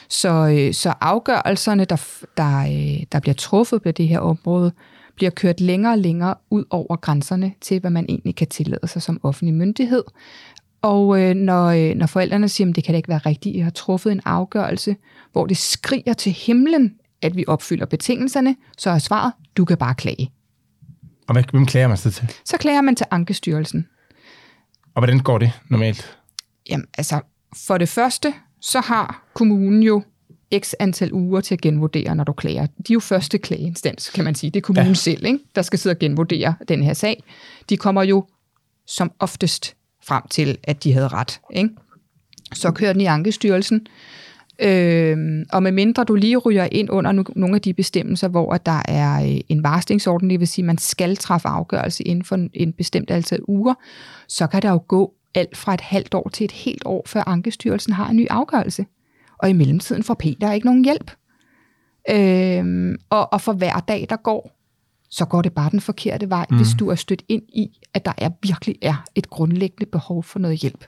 [0.10, 4.72] Så, øh, så afgørelserne, der, der, øh, der bliver truffet på det her område,
[5.16, 9.02] bliver kørt længere og længere ud over grænserne til, hvad man egentlig kan tillade sig
[9.02, 10.04] som offentlig myndighed.
[10.82, 13.60] Og øh, når, øh, når forældrene siger, at det kan da ikke være rigtigt, I
[13.60, 14.96] har truffet en afgørelse,
[15.32, 19.96] hvor det skriger til himlen, at vi opfylder betingelserne, så er svaret, du kan bare
[19.96, 20.32] klage.
[21.28, 22.32] Og hvem klager man så til?
[22.46, 23.88] Så klager man til Ankestyrelsen.
[24.96, 26.18] Og hvordan går det normalt?
[26.70, 27.22] Jamen, altså,
[27.68, 30.04] for det første, så har kommunen jo
[30.60, 32.66] x antal uger til at genvurdere, når du klager.
[32.66, 34.52] De er jo første klageinstans, kan man sige.
[34.52, 34.94] Det er kommunen ja.
[34.94, 35.40] selv, ikke?
[35.56, 37.24] der skal sidde og genvurdere den her sag.
[37.70, 38.26] De kommer jo
[38.88, 41.40] som oftest frem til, at de havde ret.
[41.54, 41.70] Ikke?
[42.54, 43.88] Så kører den i Ankestyrelsen,
[44.60, 48.82] øh, og med mindre du lige ryger ind under nogle af de bestemmelser, hvor der
[48.86, 52.74] er øh, en varslingsorden, det vil sige, at man skal træffe afgørelse inden for en
[52.74, 53.74] bestemt antal uger,
[54.28, 57.24] så kan der jo gå alt fra et halvt år til et helt år, før
[57.28, 58.86] Ankestyrelsen har en ny afgørelse.
[59.38, 61.12] Og i mellemtiden får Peter ikke nogen hjælp.
[62.10, 64.52] Øhm, og, og for hver dag, der går,
[65.10, 66.58] så går det bare den forkerte vej, mm.
[66.58, 70.40] hvis du er stødt ind i, at der er virkelig er et grundlæggende behov for
[70.40, 70.86] noget hjælp.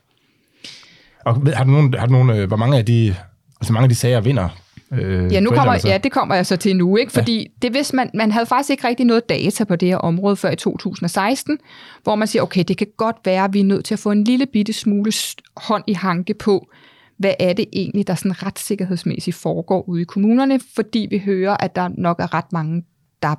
[1.25, 3.15] Og har du nogen, har du nogen øh, hvor mange af de,
[3.61, 4.49] altså mange af de sager vinder
[4.91, 7.11] øh, Ja, nu kommer, ja, det kommer jeg så til nu, ikke?
[7.11, 7.45] Fordi ja.
[7.61, 10.51] det vidste man, man havde faktisk ikke rigtig noget data på det her område før
[10.51, 11.57] i 2016,
[12.03, 14.11] hvor man siger, okay, det kan godt være, at vi er nødt til at få
[14.11, 15.11] en lille bitte smule
[15.57, 16.69] hånd i hanke på,
[17.17, 21.75] hvad er det egentlig, der sådan retssikkerhedsmæssigt foregår ude i kommunerne, fordi vi hører, at
[21.75, 22.83] der nok er ret mange,
[23.23, 23.35] der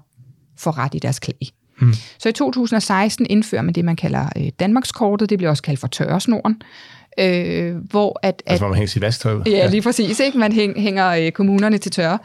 [0.59, 1.51] får ret i deres klage.
[1.81, 1.93] Hmm.
[2.19, 5.87] Så i 2016 indfører man det, man kalder øh, Danmarkskortet, det bliver også kaldt for
[5.87, 6.63] tørresnoren,
[7.19, 9.43] øh, hvor at, at Altså, hvor man hænger sit vasktøj ud.
[9.47, 10.21] Ja, lige præcis.
[10.21, 10.39] Ikke?
[10.39, 12.19] Man hæng, hænger øh, kommunerne til tørre.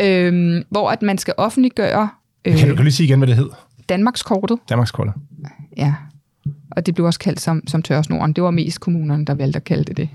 [0.00, 2.08] Øhm, hvor at man skal offentliggøre
[2.44, 3.48] Kan, du, øh, kan du lige sige igen, hvad det hed?
[3.88, 4.58] Danmarkskortet.
[4.68, 5.14] Danmarkskortet.
[5.76, 5.94] Ja.
[6.70, 8.32] Og det blev også kaldt som, som tørresnoren.
[8.32, 10.08] Det var mest kommunerne, der valgte at kalde det det.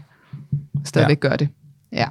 [0.86, 1.30] Stadigvæk ja.
[1.30, 1.50] gør det.
[1.92, 2.08] Ja.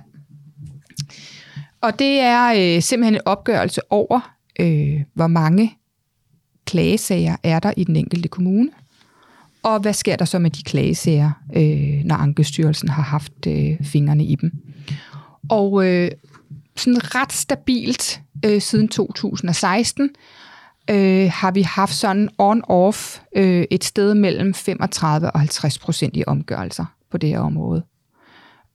[1.81, 5.77] Og det er øh, simpelthen en opgørelse over, øh, hvor mange
[6.67, 8.71] klagesager er der i den enkelte kommune,
[9.63, 14.25] og hvad sker der så med de klagesager, øh, når Ankestyrelsen har haft øh, fingrene
[14.25, 14.53] i dem.
[15.49, 16.11] Og øh,
[16.77, 20.11] sådan ret stabilt øh, siden 2016
[20.91, 26.25] øh, har vi haft sådan on-off øh, et sted mellem 35 og 50 procent i
[26.27, 27.85] omgørelser på det her område.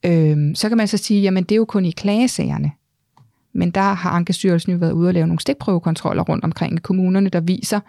[0.05, 2.71] Øh, så kan man så sige, jamen det er jo kun i klagesagerne.
[3.53, 7.29] Men der har Ankestyrelsen jo været ude og lave nogle stikprøvekontroller rundt omkring i kommunerne,
[7.29, 7.79] der viser,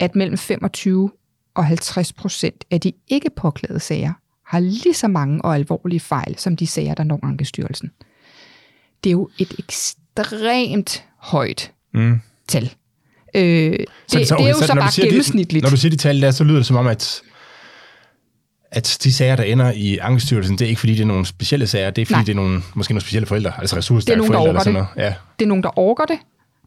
[0.00, 1.10] at mellem 25
[1.58, 4.12] og 50 procent af de ikke påklagede sager
[4.46, 7.90] har lige så mange og alvorlige fejl, som de sager, der når Ankestyrelsen.
[9.04, 12.20] Det er jo et ekstremt højt Mm.
[12.48, 12.72] tal.
[13.34, 13.78] Øh, det,
[14.12, 15.62] det, det er jo så, du bare gennemsnitligt.
[15.62, 17.20] De, når du siger de tal der, så lyder det som om, at,
[18.70, 21.66] at de sager, der ender i Ankestyrelsen, det er ikke fordi, det er nogle specielle
[21.66, 22.24] sager, det er fordi, Nej.
[22.24, 24.88] det er nogle, måske nogle specielle forældre, altså er nogen, der forældre eller sådan noget.
[24.96, 25.14] Ja.
[25.38, 26.18] Det er nogen, der orker det.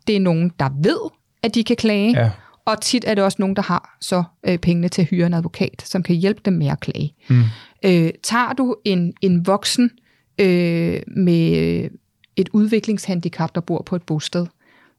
[0.08, 1.10] Det er nogen, der ved,
[1.44, 2.22] at de kan klage.
[2.24, 2.30] Ja.
[2.66, 5.34] Og tit er det også nogen, der har så øh, pengene til at hyre en
[5.34, 7.14] advokat, som kan hjælpe dem med at klage.
[7.30, 7.42] Mm.
[7.86, 9.92] Øh, tager du en, en voksen
[10.40, 11.90] øh, med
[12.36, 14.48] et udviklingshandicap, der bor på et bosted,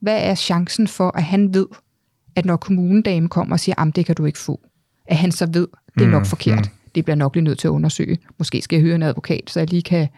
[0.00, 1.66] hvad er chancen for, at han ved,
[2.36, 4.60] at når kommunedamen kommer og siger, at det kan du ikke få,
[5.06, 6.58] at han så ved, det er nok Mm, forkert.
[6.58, 6.70] mm.
[6.94, 8.18] Det bliver nok lige nødt til at undersøge.
[8.38, 10.08] Måske skal jeg høre en advokat, så jeg lige kan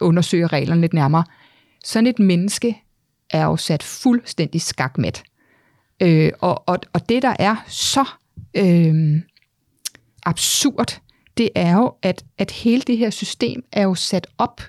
[0.00, 1.24] undersøge reglerne lidt nærmere.
[1.84, 2.76] Sådan et menneske
[3.30, 5.22] er jo sat fuldstændig skakmat.
[6.02, 8.08] Øh, og, og, og det, der er så
[8.56, 9.20] øh,
[10.26, 11.00] absurd,
[11.38, 14.60] det er jo, at, at hele det her system er jo sat op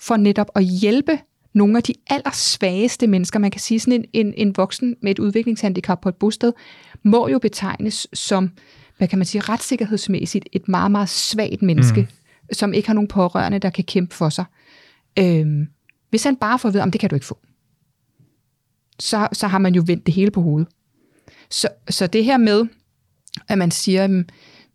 [0.00, 1.18] for netop at hjælpe
[1.54, 3.38] nogle af de allersvageste mennesker.
[3.38, 6.52] Man kan sige, sådan en, en, en voksen med et udviklingshandicap på et bosted,
[7.02, 8.50] må jo betegnes som,
[8.96, 12.52] hvad kan man sige, retssikkerhedsmæssigt et meget, meget svagt menneske, mm.
[12.52, 14.44] som ikke har nogen pårørende, der kan kæmpe for sig.
[15.18, 15.66] Øhm,
[16.10, 17.38] hvis han bare får at vide, om det kan du ikke få,
[18.98, 20.68] så, så har man jo vendt det hele på hovedet.
[21.50, 22.64] Så, så det her med,
[23.48, 24.10] at man siger, at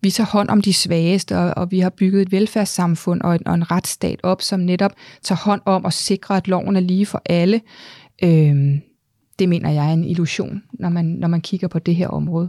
[0.02, 3.46] vi tager hånd om de svageste, og, og vi har bygget et velfærdssamfund og en,
[3.46, 7.06] og en retsstat op, som netop tager hånd om at sikre, at loven er lige
[7.06, 7.60] for alle,
[8.22, 8.80] øhm,
[9.38, 12.48] det mener jeg er en illusion, når man, når man kigger på det her område.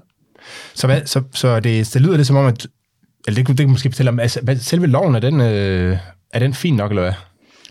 [0.74, 2.68] Så, hvad, så, så det, det lyder lidt som om, at
[3.28, 5.98] eller det, kunne- det kan måske fortælle om, altså, hvad, selve loven, er den, øh,
[6.34, 7.14] er den fin nok, eller hvad?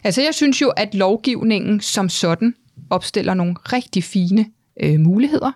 [0.04, 2.54] Altså jeg synes jo, at lovgivningen som sådan
[2.90, 4.47] opstiller nogle rigtig fine
[4.83, 5.53] øh, muligheder.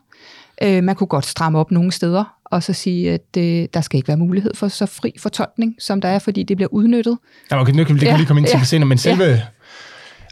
[0.62, 3.97] Øh, man kunne godt stramme op nogle steder, og så sige, at øh, der skal
[3.97, 7.19] ikke være mulighed for så fri fortolkning, som der er, fordi det bliver udnyttet.
[7.51, 8.99] Ja, okay, det kan, det kan Ja, vi lige komme ind til ja, senere, men
[8.99, 9.41] selve, ja.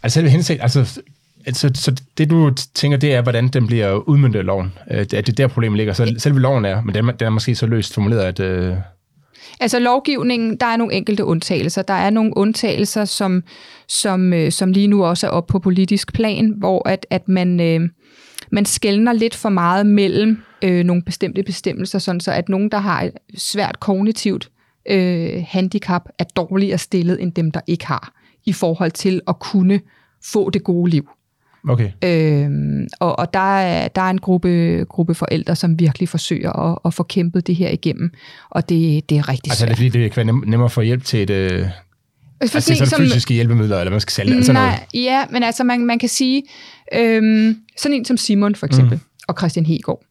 [0.03, 1.01] altså selve hensigt, altså,
[1.47, 4.73] altså, så det du tænker, det er, hvordan den bliver udmyndtet i loven.
[4.91, 5.93] Øh, Det er det er der problemet ligger.
[5.93, 8.41] Så selve loven er, men den, er- den er måske så løst formuleret, at...
[8.41, 8.77] Øh,
[9.61, 11.83] Altså lovgivningen, der er nogle enkelte undtagelser.
[11.83, 13.43] Der er nogle undtagelser, som,
[13.89, 17.61] som, øh, som lige nu også er op på politisk plan, hvor at, at man,
[17.61, 17.81] øh,
[18.51, 22.79] man skældner lidt for meget mellem øh, nogle bestemte bestemmelser, sådan så at nogen, der
[22.79, 24.51] har et svært kognitivt
[24.91, 28.13] øh, handicap, er dårligere stillet end dem, der ikke har,
[28.45, 29.81] i forhold til at kunne
[30.25, 31.09] få det gode liv
[31.69, 31.91] okay.
[32.05, 36.79] Øhm, og og der, er, der er en gruppe, gruppe forældre, som virkelig forsøger at,
[36.85, 38.11] at få kæmpet det her igennem,
[38.51, 39.69] og det, det er rigtig Altså er svært.
[39.69, 41.31] det fordi, det kan være nem, nemmere at få hjælp til et...
[41.31, 41.67] Øh, For
[42.41, 44.69] altså sådan til en sådan fysiske hjælpemidler, eller man skal sælge, altså noget.
[44.69, 46.43] Nej, ja, men altså man, man kan sige,
[46.95, 49.01] øhm, sådan en som Simon for eksempel, mm.
[49.29, 50.03] og Christian Hegård,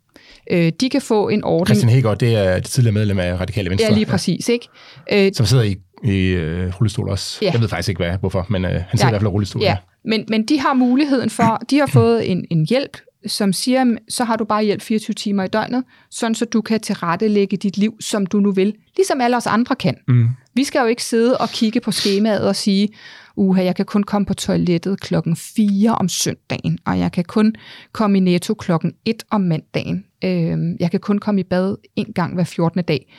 [0.51, 1.67] øh, de kan få en ordning.
[1.67, 3.87] Christian Hegård, det er det tidligere medlem af Radikale Venstre.
[3.89, 4.67] Ja, lige præcis, ikke?
[5.11, 7.39] Øh, Som sidder i, i øh, rullestol også.
[7.41, 7.51] Ja.
[7.53, 9.09] Jeg ved faktisk ikke, hvad, hvorfor, men øh, han sidder Ja.
[9.09, 9.61] i hvert fald i rullestol.
[9.61, 9.77] ja.
[10.07, 14.23] Men, men de har muligheden for, de har fået en, en hjælp, som siger, så
[14.23, 17.97] har du bare hjælp 24 timer i døgnet, sådan så du kan tilrettelægge dit liv,
[17.99, 19.95] som du nu vil, ligesom alle os andre kan.
[20.07, 20.29] Mm.
[20.53, 22.89] Vi skal jo ikke sidde og kigge på skemaet og sige,
[23.35, 27.55] uha, jeg kan kun komme på toilettet klokken 4 om søndagen, og jeg kan kun
[27.91, 30.05] komme i netto klokken 1 om mandagen.
[30.23, 32.83] Øh, jeg kan kun komme i bad en gang hver 14.
[32.83, 33.13] dag.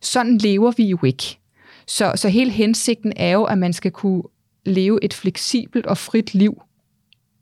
[0.00, 1.38] Sådan lever vi jo ikke.
[1.86, 4.22] Så, så hele hensigten er jo, at man skal kunne
[4.64, 6.62] leve et fleksibelt og frit liv,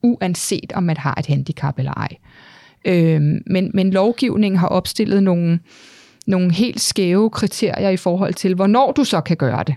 [0.02, 2.16] uanset om man har et handicap eller ej.
[2.84, 5.60] Øh, men, men lovgivningen har opstillet nogle,
[6.26, 9.74] nogle helt skæve kriterier i forhold til, hvornår du så kan gøre det.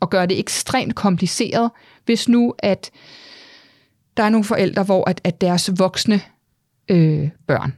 [0.00, 1.70] Og gøre det ekstremt kompliceret,
[2.04, 2.90] hvis nu at
[4.16, 6.20] der er nogle forældre, hvor at, at deres voksne
[6.88, 7.72] øh, børn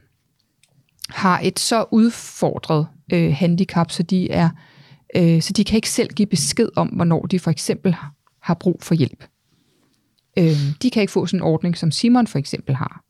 [1.09, 4.49] har et så udfordret øh, handicap, så de er
[5.15, 7.95] øh, så de kan ikke selv give besked om, hvornår de for eksempel
[8.49, 9.23] har brug for hjælp.
[10.39, 13.03] Øh, de kan ikke få sådan en ordning, som Simon for eksempel har.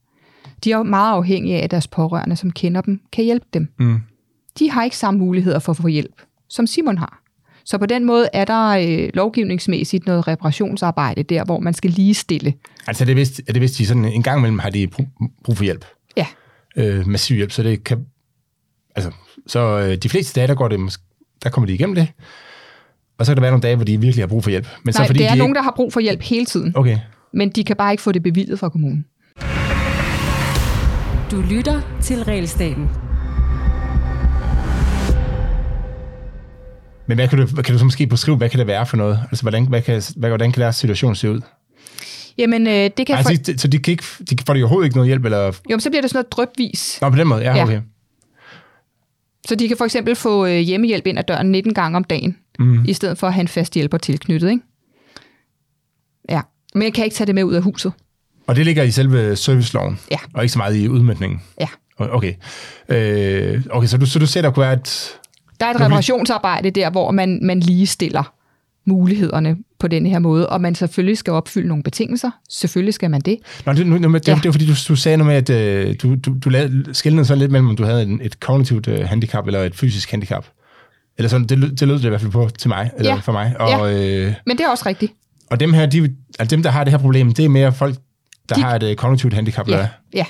[0.64, 3.68] De er meget afhængige af, at deres pårørende, som kender dem, kan hjælpe dem.
[3.80, 4.02] Mm.
[4.60, 7.24] De har ikke samme muligheder for at få hjælp, som Simon har.
[7.64, 12.54] Så på den måde er der øh, lovgivningsmæssigt noget reparationsarbejde der, hvor man skal ligestille.
[12.88, 15.08] Altså er det vist, er det vist de sådan en gang imellem har de brug,
[15.58, 15.86] for hjælp.
[16.18, 16.26] Ja.
[16.76, 18.06] Øh, massiv hjælp, så det kan...
[18.96, 19.12] Altså,
[19.48, 21.00] så øh, de fleste dage, der går det
[21.44, 22.08] der kommer de igennem det.
[23.20, 24.68] Og så kan der være nogle dage, hvor de virkelig har brug for hjælp.
[24.84, 25.58] Men Nej, så fordi det er de nogen, ikke...
[25.58, 26.98] der har brug for hjælp hele tiden, Okay.
[27.34, 29.06] men de kan bare ikke få det bevilget fra kommunen.
[31.32, 32.90] Du lytter til Realstaten.
[37.08, 39.20] Men hvad kan du, kan du så måske beskrive, hvad kan det være for noget?
[39.32, 41.42] Altså, hvordan, hvad kan, hvad, hvordan kan deres situation se ud?
[42.38, 43.52] Jamen, øh, det kan Altså, for...
[43.54, 45.26] de, så de, kan ikke, de får de overhovedet ikke noget hjælp?
[45.26, 45.46] Eller...
[45.46, 46.98] Jo, men så bliver det sådan noget drøbvis.
[47.02, 47.64] Nå, på den måde, ja, Ja.
[47.64, 47.82] okay.
[49.48, 52.38] Så de kan for eksempel få øh, hjemmehjælp ind ad døren 19 gange om dagen,
[52.60, 52.86] Mm.
[52.86, 54.62] i stedet for at have en fast hjælper tilknyttet, ikke?
[56.30, 56.42] Ja,
[56.76, 57.94] men jeg kan ikke tage det med ud af huset.
[58.48, 60.18] Og det ligger i selve serviceloven, Ja.
[60.34, 61.42] og ikke så meget i udmyndningen?
[61.62, 61.68] Ja.
[62.00, 62.34] Okay.
[62.90, 65.12] Øh, okay, så du, så du ser, der kunne være et...
[65.60, 68.34] Der er et reparationsarbejde der, hvor man, man ligestiller
[68.86, 72.32] mulighederne på den her måde, og man selvfølgelig skal opfylde nogle betingelser.
[72.50, 73.38] Selvfølgelig skal man det.
[73.66, 74.36] Nå, det, nu, nu, det, Ja.
[74.36, 77.26] det var fordi, du, du sagde noget med, at øh, du, du, du lavede, skældede
[77.26, 80.46] sådan lidt mellem, om du havde en, et kognitivt øh, handicap eller et fysisk handicap.
[81.20, 83.20] Eller sådan, det, det lød det i hvert fald på til mig, eller Ja.
[83.20, 83.56] for mig.
[83.60, 85.14] Og, øh, Men det er også rigtigt.
[85.52, 87.96] og dem her, de, altså dem, der har det her problem, det er mere folk,
[88.50, 89.68] der De- har et øh, kognitivt handicap.
[89.70, 90.26] Ja, Eller, ja.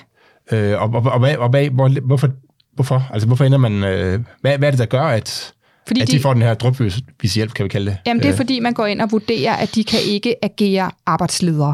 [0.51, 2.29] øh, og, og, og, hvad, og hvad, hvor, hvorfor,
[2.75, 3.09] hvorfor?
[3.13, 3.83] Altså, hvorfor ender man...
[3.83, 5.53] Øh, hvad, hvad er det, der gør, at,
[5.87, 7.97] Fordi at de, de, får den her drøbvis hjælp, kan vi kalde det?
[8.07, 10.91] jamen, det er Øh, fordi, man går ind og vurderer, at de kan ikke agere
[11.05, 11.73] arbejdsledere.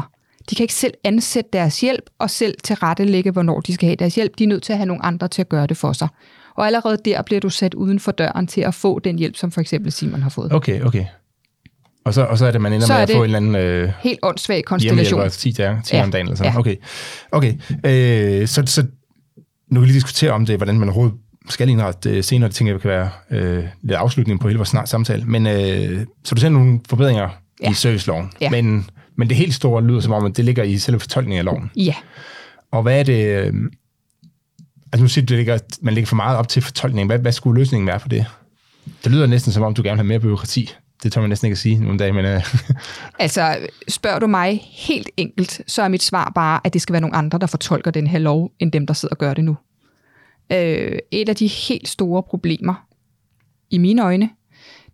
[0.50, 4.14] De kan ikke selv ansætte deres hjælp og selv tilrettelægge, hvornår de skal have deres
[4.14, 4.32] hjælp.
[4.38, 6.08] De er nødt til at have nogle andre til at gøre det for sig.
[6.56, 9.50] Og allerede der bliver du sat uden for døren til at få den hjælp, som
[9.50, 10.52] for eksempel Simon har fået.
[10.52, 11.04] Okay, okay.
[12.04, 13.54] Og så, og så er det, man ender Så med at få en eller anden...
[13.56, 15.04] Øh, Helt åndssvag konstellation.
[15.18, 16.02] hjemmehjælper 10 dage, 10 Ja.
[16.02, 16.52] om dagen eller sådan.
[16.52, 16.58] Ja.
[16.58, 16.76] Okay,
[17.32, 17.52] okay.
[18.42, 18.82] Øh, så, så
[19.70, 21.16] nu kan vi lige diskutere om det, hvordan man overhovedet
[21.48, 22.48] skal indrette det senere.
[22.48, 25.24] Det tænker jeg kan være øh, lidt afslutning på hele vores snart samtale.
[25.24, 27.28] Men øh, så du ser nogle forbedringer Ja.
[27.66, 27.70] ja.
[27.70, 28.30] i serviceloven.
[28.40, 28.50] Ja.
[28.50, 31.44] Men, men det helt store lyder som om, at det ligger i selve fortolkningen af
[31.44, 31.70] loven.
[31.76, 31.94] Ja.
[32.72, 33.52] Og hvad er det...
[34.96, 37.06] Altså nu siger du, ligger, man ligger for meget op til fortolkningen.
[37.06, 38.26] Hvad, hvad skulle løsningen være for det?
[39.04, 40.74] Det lyder næsten som om, du gerne vil have mere byråkrati.
[41.02, 42.24] Det tør man næsten ikke at sige nogle dage, men...
[42.24, 42.42] Øh,
[43.18, 43.56] Altså,
[43.88, 47.16] spørger du mig helt enkelt, så er mit svar bare, at det skal være nogle
[47.16, 49.56] andre, der fortolker den her lov, end dem, der sidder og gør det nu.
[50.52, 52.86] Øh, et af de helt store problemer,
[53.70, 54.30] i mine øjne,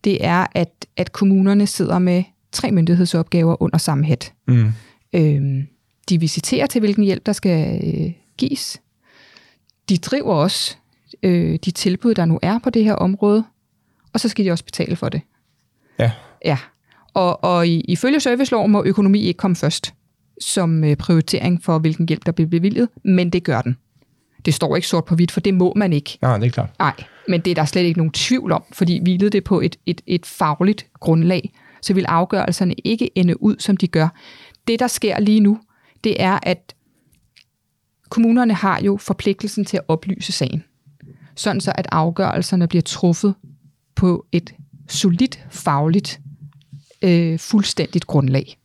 [0.05, 4.33] det er, at, at kommunerne sidder med tre myndighedsopgaver under samme hat.
[4.49, 4.73] mm,
[5.15, 5.65] Øh,
[6.09, 8.81] de visiterer til, hvilken hjælp der skal øh, gives.
[9.88, 10.77] De driver også
[11.23, 13.45] øh, de tilbud, der nu er på det her område,
[14.12, 15.21] og så skal de også betale for det.
[15.99, 16.11] ja.
[16.45, 16.59] Ja,
[17.14, 19.95] og, og i, ifølge serviceloven må økonomi ikke komme først
[20.40, 23.77] som øh, prioritering for, hvilken hjælp der bliver bevilget, men det gør den.
[24.45, 26.18] Det står ikke sort på hvidt, for det må man ikke.
[26.23, 26.71] Nej, det er klart.
[26.79, 26.95] Nej,
[27.29, 30.01] men det er der slet ikke nogen tvivl om, fordi hvilede det på et, et,
[30.07, 34.09] et fagligt grundlag, så vil afgørelserne ikke ende ud, som de gør.
[34.68, 35.59] Det, der sker lige nu,
[36.05, 36.75] det er, at
[38.12, 40.64] kommunerne har jo forpligtelsen til at oplyse sagen,
[41.35, 43.35] sådan så at afgørelserne bliver truffet
[43.94, 44.55] på et
[44.88, 46.20] solidt fagligt,
[47.03, 48.59] øh, fuldstændigt grundlag.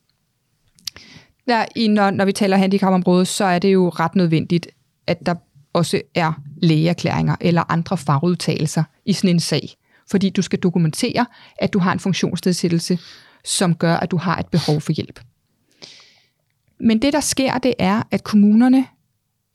[1.47, 4.67] Der, i, når, når vi taler handicapområdet, så er det jo ret nødvendigt,
[5.07, 5.35] at der
[5.73, 9.69] også er lægeerklæringer eller andre fagudtalelser i sådan en sag.
[10.11, 11.25] Fordi du skal dokumentere,
[11.59, 12.99] at du har en funktionsnedsættelse,
[13.45, 15.19] som gør, at du har et behov for hjælp.
[16.79, 18.85] Men det, der sker, det er, at kommunerne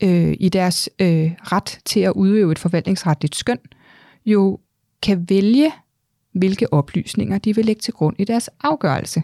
[0.03, 3.59] øh, i deres øh, ret til at udøve et forvaltningsretligt skøn,
[4.26, 4.61] jo
[5.03, 5.72] kan vælge,
[6.34, 9.22] hvilke oplysninger de vil lægge til grund i deres afgørelse.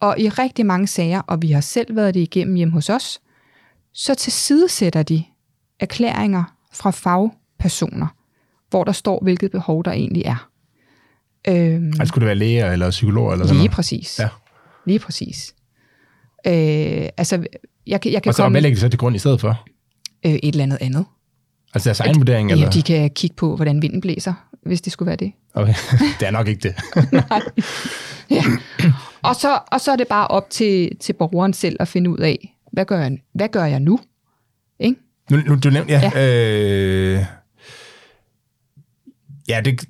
[0.00, 3.20] Og i rigtig mange sager, og vi har selv været det igennem hjemme hos os,
[3.92, 5.24] så tilsidesætter de
[5.80, 8.06] erklæringer fra fagpersoner,
[8.70, 10.50] hvor der står, hvilket behov der egentlig er.
[11.48, 13.74] Øhm, Altså, skulle det være læger eller psykologer eller sådan lige noget?
[13.74, 14.18] præcis.
[14.18, 14.28] Ja.
[14.86, 15.54] Lige præcis.
[16.46, 17.46] Øh, altså,
[17.86, 19.64] jeg, jeg kan Og så komme hvad lægger de så til grund i stedet for?
[20.26, 21.04] Øh, et eller andet andet.
[21.74, 22.48] Altså deres egen vurdering?
[22.48, 22.70] Ja, Eller?
[22.70, 25.32] de kan kigge på, hvordan vinden blæser, hvis det skulle være det.
[25.54, 25.74] Okay.
[26.20, 26.74] det er nok ikke det.
[28.30, 28.42] Ja.
[29.22, 32.18] Og, så, og så er det bare op til, til borgeren selv at finde ud
[32.18, 34.00] af, hvad gør jeg, hvad gør jeg nu?
[34.78, 34.96] Ikke?
[35.30, 36.10] Nu, nu du nævnte, ja.
[36.14, 37.16] ja.
[37.16, 37.24] Øh,
[39.48, 39.80] ja, det,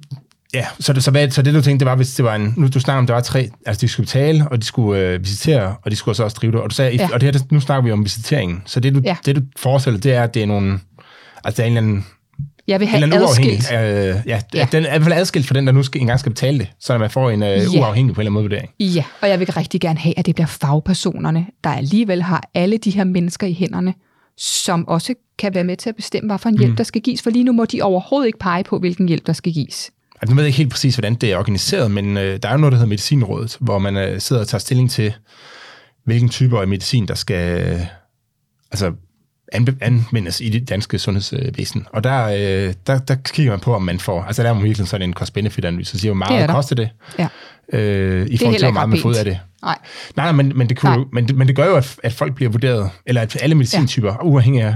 [0.55, 2.55] ja så, det, så, hvad, så det du tænkte, det var, hvis det var en,
[2.57, 5.21] nu du snakker om, der var tre, altså de skulle betale, og de skulle øh,
[5.21, 7.09] visitere, og de skulle så også drive det, og du sagde, ja.
[7.13, 9.17] Og det her, nu snakker vi om visiteringen, så det du, ja.
[9.27, 10.81] Det du forestiller, det er, at det er nogle,
[11.45, 12.07] altså der er en eller anden,
[12.69, 14.17] Jeg vil en have uafhængig, adskilt.
[14.17, 16.21] øh, ja, ja, den er i hvert fald adskilt fra den, der nu skal, engang
[16.21, 17.81] skal betale det, så man får en øh, Ja.
[17.81, 18.71] uafhængig på en eller anden måde vurdering.
[18.81, 22.79] Ja, og jeg vil rigtig gerne have, at det bliver fagpersonerne, der alligevel har alle
[22.79, 23.95] de her mennesker i hænderne,
[24.37, 26.77] som også kan være med til at bestemme, hvad for en hjælp, Mm.
[26.77, 27.23] der skal gives.
[27.23, 29.91] For lige nu må de overhovedet ikke pege på, hvilken hjælp, der skal gives.
[30.23, 32.53] Altså, nu ved jeg ikke helt præcis, hvordan det er organiseret, men øh, der er
[32.53, 35.15] jo noget, der hedder Medicinrådet, hvor man øh, sidder og tager stilling til,
[36.05, 37.81] hvilken typer af medicin, der skal øh,
[38.71, 38.93] altså,
[39.55, 41.87] anbe- anvendes i det danske sundhedsvæsen.
[41.93, 44.65] Og der, øh, der, der kigger man på, om man får, altså der er man
[44.65, 46.55] virkelig sådan en cost-benefit-analyse, og siger, hvor Det meget der.
[46.55, 47.29] koster det, Ja.
[47.73, 49.39] øh, i forhold til, hvor meget man får ud af det.
[49.63, 49.79] Nej,
[50.17, 51.05] Nej, men, men, det kunne Nej.
[51.13, 54.09] men, det, men det gør jo, at, at folk bliver vurderet, eller at alle medicintyper,
[54.13, 54.23] ja.
[54.25, 54.75] uafhængig af,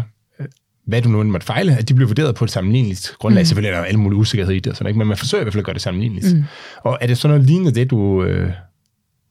[0.87, 3.43] hvad du nu end måtte fejle, at de bliver vurderet på et sammenligneligt grundlag.
[3.43, 3.47] Mm.
[3.47, 4.99] Selvfølgelig er der alle mulige usikkerheder i det, sådan, ikke?
[4.99, 6.37] men man forsøger i hvert fald at gøre det sammenligneligt.
[6.37, 6.45] Mm.
[6.83, 8.53] Og er det sådan noget lignende det, du, øh,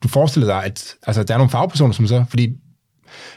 [0.02, 2.52] du forestiller dig, at altså, der er nogle fagpersoner, som så, fordi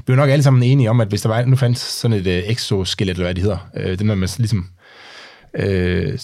[0.08, 2.28] vi er nok alle sammen enige om, at hvis der var, nu fandt sådan et
[2.28, 4.68] øh, exoskelet, eller hvad det hedder, øh, det med, man ligesom,
[5.60, 6.20] øh,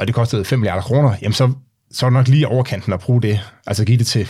[0.00, 1.52] og det kostede 5 milliarder kroner, jamen så,
[1.90, 4.28] så er det nok lige overkanten at bruge det, altså give det til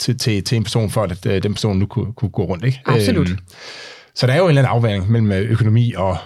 [0.00, 2.64] til, til, til en person, for at øh, den person nu kunne, kunne gå rundt.
[2.64, 2.80] Ikke?
[2.86, 3.28] Absolut.
[4.16, 6.18] Så der er jo en eller anden afvejning mellem øh, økonomi og,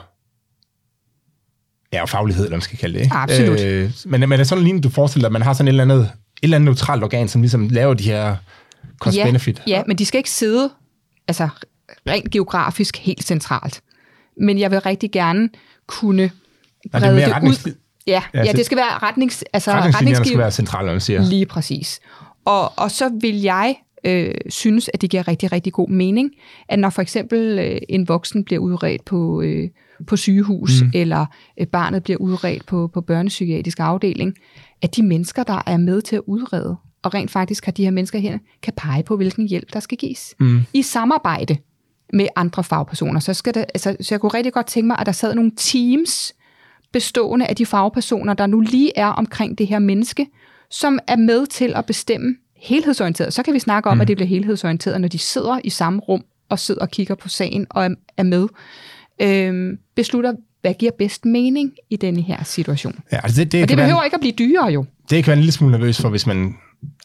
[1.92, 3.00] ja, og faglighed, eller man skal kalde det.
[3.04, 3.14] Ikke?
[3.16, 3.60] Absolut.
[3.60, 5.72] Øh, men, men er det sådan lignende, du forestiller dig, at man har sådan et
[5.72, 6.10] eller andet, et
[6.42, 8.36] eller andet neutralt organ, som ligesom laver de her
[9.00, 9.62] cost-benefit?
[9.66, 10.70] Ja, ja, men de skal ikke sidde
[11.28, 11.48] altså,
[12.08, 13.80] rent geografisk helt centralt.
[14.40, 15.48] Men jeg vil rigtig gerne
[15.86, 16.30] kunne Nej,
[16.82, 17.74] det brede det retnings- ud.
[18.06, 21.22] Ja, Ja, ja, det- skal være retnings, altså Retningslinjerne skal være centrale, når man siger.
[21.22, 22.00] Lige præcis.
[22.44, 26.30] Og, og så vil jeg øh, synes, at det giver rigtig, rigtig god mening,
[26.68, 29.68] at når for eksempel øh, en voksen bliver udredt på, øh,
[30.06, 30.90] på sygehus, mm.
[30.94, 31.26] eller
[31.60, 34.34] øh, barnet bliver udredt på, på børnepsykiatrisk afdeling,
[34.82, 37.90] at de mennesker, der er med til at udrede, og rent faktisk har de her
[37.90, 40.34] mennesker her, kan pege på, hvilken hjælp, der skal gives.
[40.40, 40.60] Mm.
[40.74, 41.56] I samarbejde
[42.12, 43.20] med andre fagpersoner.
[43.20, 45.52] Så, skal det, altså, så jeg kunne rigtig godt tænke mig, at der sad nogle
[45.56, 46.34] teams,
[46.92, 50.26] bestående af de fagpersoner, der nu lige er omkring det her menneske,
[50.70, 53.32] som er med til at bestemme helhedsorienteret.
[53.32, 54.00] Så kan vi snakke om, mm.
[54.00, 57.28] at det bliver helhedsorienteret, når de sidder i samme rum og sidder og kigger på
[57.28, 58.48] sagen og er, er med.
[59.22, 62.94] Øhm, beslutter, hvad giver bedst mening i denne her situation.
[63.12, 64.84] Ja, altså det, det, Og det behøver være, ikke at blive dyrere jo.
[65.10, 66.54] det kan være en lille smule nervøs for, hvis man,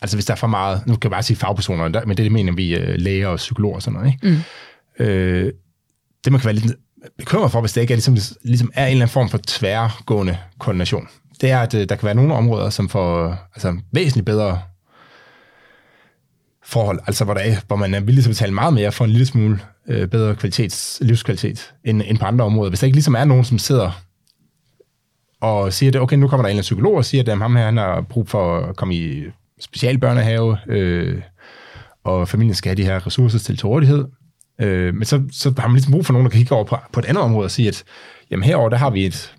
[0.01, 2.31] altså hvis der er for meget, nu kan jeg bare sige fagpersoner, der, men det
[2.31, 4.27] mener vi øh, læger og psykologer og sådan noget, ikke?
[4.99, 5.05] Mm.
[5.05, 5.53] Øh,
[6.25, 6.73] det man kan være lidt
[7.17, 10.37] bekymret for, hvis det ikke er, ligesom, ligesom er en eller anden form for tværgående
[10.59, 11.07] koordination,
[11.41, 14.59] det er, at øh, der kan være nogle områder, som får altså, væsentligt bedre
[16.65, 19.05] forhold, altså hvor, der er, hvor man er villig til at betale meget mere for
[19.05, 22.69] en lille smule øh, bedre kvalitets, livskvalitet end, end på andre områder.
[22.69, 23.91] Hvis der ikke ligesom er nogen, som sidder
[25.41, 27.55] og siger, det, okay, nu kommer der en eller anden psykolog og siger, at ham
[27.55, 29.23] her han har brug for at komme i
[29.59, 31.21] specialbørnehave, øh,
[32.03, 34.05] og familien skal have de her ressourcer til til rådighed.
[34.61, 36.77] Øh, men så, så har man ligesom brug for nogen, der kan kigge over på,
[36.93, 37.83] på et andet område og sige, at
[38.31, 39.35] jamen, herover der har vi et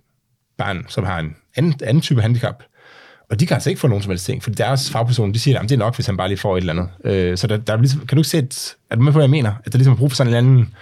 [0.59, 2.63] barn, som har en anden, anden type handicap,
[3.31, 5.59] og de kan altså ikke få nogen som helst ting, fordi deres fagperson, de siger,
[5.59, 6.89] at det er nok, hvis han bare lige får et eller andet.
[7.13, 9.17] Øh, så der, der er ligesom, kan du ikke se, at, er du med på,
[9.17, 9.53] hvad jeg mener?
[9.65, 10.75] At der ligesom er brug for sådan en eller anden...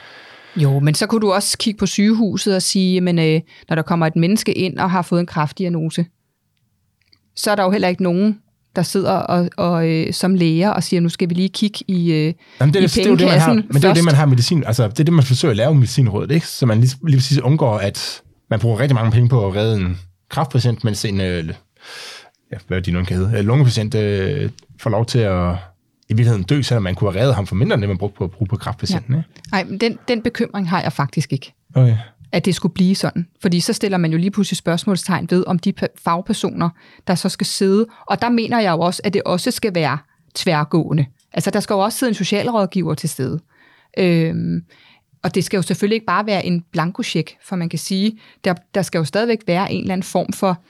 [0.56, 3.82] Jo, men så kunne du også kigge på sygehuset og sige, men øh, når der
[3.82, 6.06] kommer et menneske ind og har fået en kraftdiagnose,
[7.36, 8.38] så er der jo heller ikke nogen,
[8.76, 12.12] der sidder og, og øh, som læger og siger, nu skal vi lige kigge i,
[12.12, 13.94] øh, Jamen, det, i er, det, er jo det, man har, men det er jo
[13.94, 16.46] det, man har medicin, altså det er det, man forsøger at lave i medicinrådet, ikke?
[16.46, 19.76] Så man lige, lige præcis undgår, at man bruger rigtig mange penge på at redde
[19.76, 19.98] en
[20.30, 21.44] kraftpatient, mens en, øh,
[22.52, 25.56] ja, hvad de nu kan hedde, øh, lungepatient øh, får lov til at
[26.08, 28.18] i virkeligheden dø, selvom man kunne have reddet ham for mindre, end det man brugte
[28.18, 29.14] på at bruge på kraftpatienten.
[29.14, 29.22] Ja.
[29.52, 31.96] Nej, men den, den bekymring har jeg faktisk ikke, Okay.
[32.32, 33.26] at det skulle blive sådan.
[33.42, 35.72] Fordi så stiller man jo lige pludselig spørgsmålstegn ved, om de
[36.04, 36.68] fagpersoner,
[37.06, 39.98] der så skal sidde, og der mener jeg jo også, at det også skal være
[40.34, 41.06] tværgående.
[41.32, 43.40] Altså, der skal jo også sidde en socialrådgiver til stede.
[43.98, 44.64] Øhm,
[45.22, 48.54] og det skal jo selvfølgelig ikke bare være en blankocheck, for man kan sige, der,
[48.74, 50.62] der skal jo stadigvæk være en eller anden form for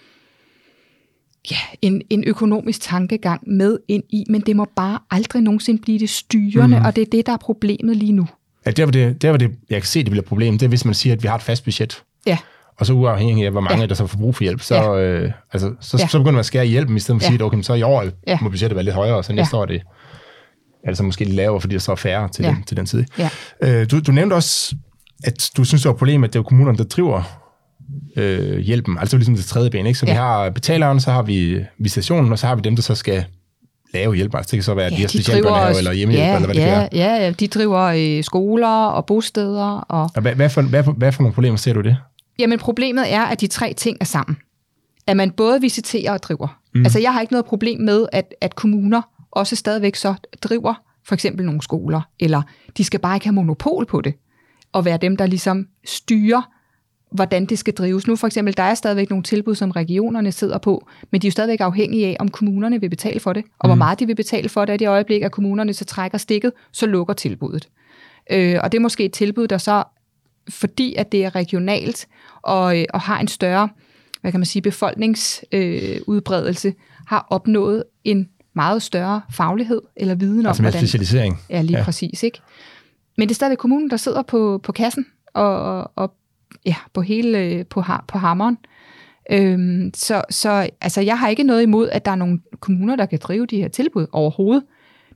[1.50, 5.98] ja, en, en økonomisk tankegang med ind i, men det må bare aldrig nogensinde blive
[5.98, 6.84] det styrende, mm.
[6.84, 8.26] og det er det, der er problemet lige nu.
[8.66, 10.66] Ja, der, hvor det, der, hvor det, jeg kan se, det bliver et problem, det
[10.66, 12.38] er, hvis man siger, at vi har et fast budget, Ja,
[12.78, 13.86] og så uafhængig af, hvor mange Ja.
[13.86, 14.98] der så får brug for hjælp, så, Ja.
[15.00, 16.06] øh, altså, så, Ja.
[16.08, 17.82] så begynder man at skære i hjælpen, i stedet for at sige, okay, så i
[17.82, 18.38] år Ja.
[18.42, 19.58] må budgettet være lidt højere, og så næste Ja.
[19.58, 19.82] år er det,
[20.84, 22.50] er det så måske lidt lavere, fordi der så er færre til, Ja.
[22.50, 23.04] den, til den tid.
[23.18, 23.28] ja.
[23.62, 24.76] Øh, du, du nævnte også,
[25.24, 27.22] at du synes, det var et problem, at det er kommunerne, der driver
[28.16, 29.86] øh, hjælpen, altså ligesom det tredje ben.
[29.86, 29.98] Ikke?
[29.98, 30.12] Så ja.
[30.12, 30.18] Ja.
[30.18, 33.24] vi har betaleren, så har vi visitationen, og så har vi dem, der så skal
[33.94, 34.34] lave hjælp.
[34.34, 36.60] Altså det kan så være, at de har specialbørnehave eller hjemmehjælp, ja, eller hvad det
[36.60, 36.88] ja, kan.
[36.92, 37.82] Ja, ja, de driver
[38.18, 39.78] øh, skoler og bosteder.
[39.78, 41.96] Og, Og hvad, hvad, for, hvad, hvad for nogle problemer ser du det?
[42.38, 44.36] jamen problemet er, at de tre ting er sammen.
[45.06, 46.60] At man både visiterer og driver.
[46.74, 46.82] Mm.
[46.82, 50.74] Altså jeg har ikke noget problem med, at, at kommuner også stadigvæk så driver
[51.06, 52.42] for eksempel nogle skoler, eller
[52.76, 54.14] de skal bare ikke have monopol på det,
[54.72, 56.50] og være dem, der ligesom styrer,
[57.14, 58.06] hvordan det skal drives.
[58.06, 61.28] Nu for eksempel, der er stadigvæk nogle tilbud, som regionerne sidder på, men de er
[61.28, 64.14] jo stadigvæk afhængige af, om kommunerne vil betale for det, og hvor meget de vil
[64.14, 67.68] betale for det, og i det øjeblik, at kommunerne så trækker stikket, så lukker tilbuddet.
[68.30, 69.82] Øh, og det er måske et tilbud, der så,
[70.48, 72.06] fordi at det er regionalt,
[72.42, 73.68] og, øh, og har en større,
[74.20, 76.74] hvad kan man sige, befolkningsudbredelse, øh,
[77.06, 80.88] har opnået en meget større faglighed eller viden om, Altså med hvordan...
[80.88, 81.40] specialisering.
[81.50, 81.78] Ja, lige.
[81.78, 81.84] Ja.
[81.84, 82.40] præcis, ikke?
[83.18, 86.14] Men det er stadigvæk kommunen, der sidder på, på kassen og, og, og
[86.66, 88.58] ja, på hele på, på hammeren.
[89.30, 93.06] Øhm, så så altså, jeg har ikke noget imod, at der er nogle kommuner, der
[93.06, 94.62] kan drive de her tilbud overhovedet.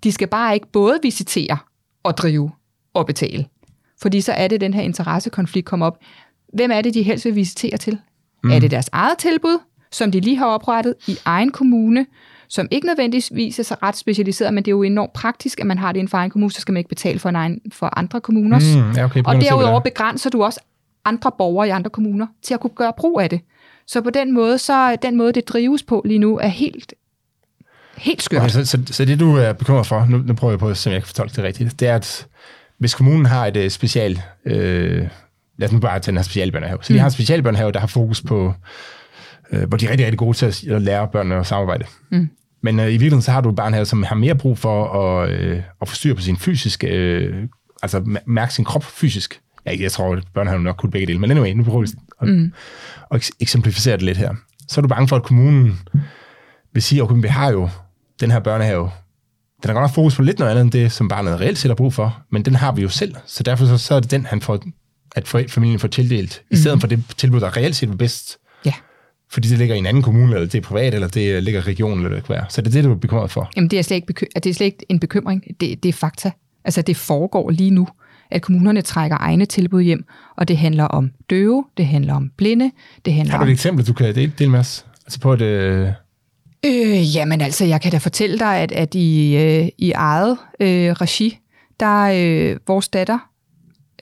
[0.04, 1.58] De skal bare ikke både visitere
[2.02, 2.50] og drive
[2.94, 3.46] og betale.
[4.02, 5.98] Fordi så er det, den her interessekonflikt kommer op.
[6.54, 7.98] Hvem er det, de helst vil visitere til?
[8.44, 8.50] Mm.
[8.50, 9.58] Er det deres eget tilbud,
[9.92, 12.06] som de lige har oprettet i egen kommune,
[12.48, 15.78] som ikke nødvendigvis er så ret specialiseret, men det er jo enormt praktisk, at man
[15.78, 17.98] har det inden for egen kommune, så skal man ikke betale for, en egen, for
[17.98, 18.76] andre kommuners.
[18.76, 20.60] Mm, ja, okay, og derudover begrænser du også
[21.08, 23.40] andre borgere i andre kommuner til at kunne gøre brug af det.
[23.86, 26.94] Så på den måde, så den måde, det drives på lige nu, er helt,
[27.96, 28.40] helt skørt.
[28.40, 30.76] Okay, så, så, så det, du er bekymret for, nu, nu prøver jeg på at
[30.76, 32.26] se, om jeg kan fortolke det rigtigt, det er, at
[32.78, 34.22] hvis kommunen har et uh, special...
[34.44, 35.08] Øh,
[35.58, 36.78] lad os nu bare tage den her specialbørnehave.
[36.82, 36.98] Så de Mm.
[37.00, 38.52] har en specialbørnehave, der har fokus på,
[39.52, 41.84] øh, hvor de er rigtig, rigtig gode til at, at lære børnene at samarbejde.
[42.10, 42.28] Mm.
[42.62, 44.84] Men øh, i virkeligheden så har du et barn her, som har mere brug for
[45.02, 47.42] at, øh, at få styr på sin fysiske, øh,
[47.82, 49.40] altså mær- mærke sin krop fysisk.
[49.68, 51.88] Ja, jeg tror, at børnehaven nok kunne begge dele, men anyway, nu prøver vi
[52.20, 52.52] at, Mm.
[53.14, 54.34] at eks- eksemplificere det lidt her.
[54.68, 55.78] Så er du bange for, at kommunen
[56.72, 57.68] vil sige, okay, vi har jo
[58.20, 58.90] den her børnehave,
[59.62, 61.68] den har godt nok fokus på lidt noget andet end det, som barnet reelt set
[61.68, 64.10] har brug for, men den har vi jo selv, så derfor så, så er det
[64.10, 64.58] den, han får,
[65.16, 68.72] at familien får tildelt, i stedet for det tilbud, der reelt set er bedst, Ja.
[69.30, 71.64] fordi det ligger i en anden kommune, eller det er privat, eller det ligger i
[71.64, 72.44] regionen, eller det kan være.
[72.48, 73.50] Så det er det, du er bekymret for.
[73.56, 75.44] Jamen, det er slet ikke, beky- det er slet ikke en bekymring.
[75.60, 76.30] Det, det er fakta.
[76.64, 77.88] Altså, det foregår lige nu,
[78.30, 80.04] at kommunerne trækker egne tilbud hjem,
[80.36, 82.70] og det handler om døve, det handler om blinde,
[83.04, 83.48] det handler Har du om...
[83.48, 84.86] et eksempel, du kan dele, dele med os?
[85.06, 85.40] Altså på et...
[85.40, 85.88] Øh,
[86.66, 90.92] Øh, jamen altså, jeg kan da fortælle dig, at, at i, øh, i eget øh,
[90.92, 91.38] regi,
[91.80, 93.18] der øh, vores datter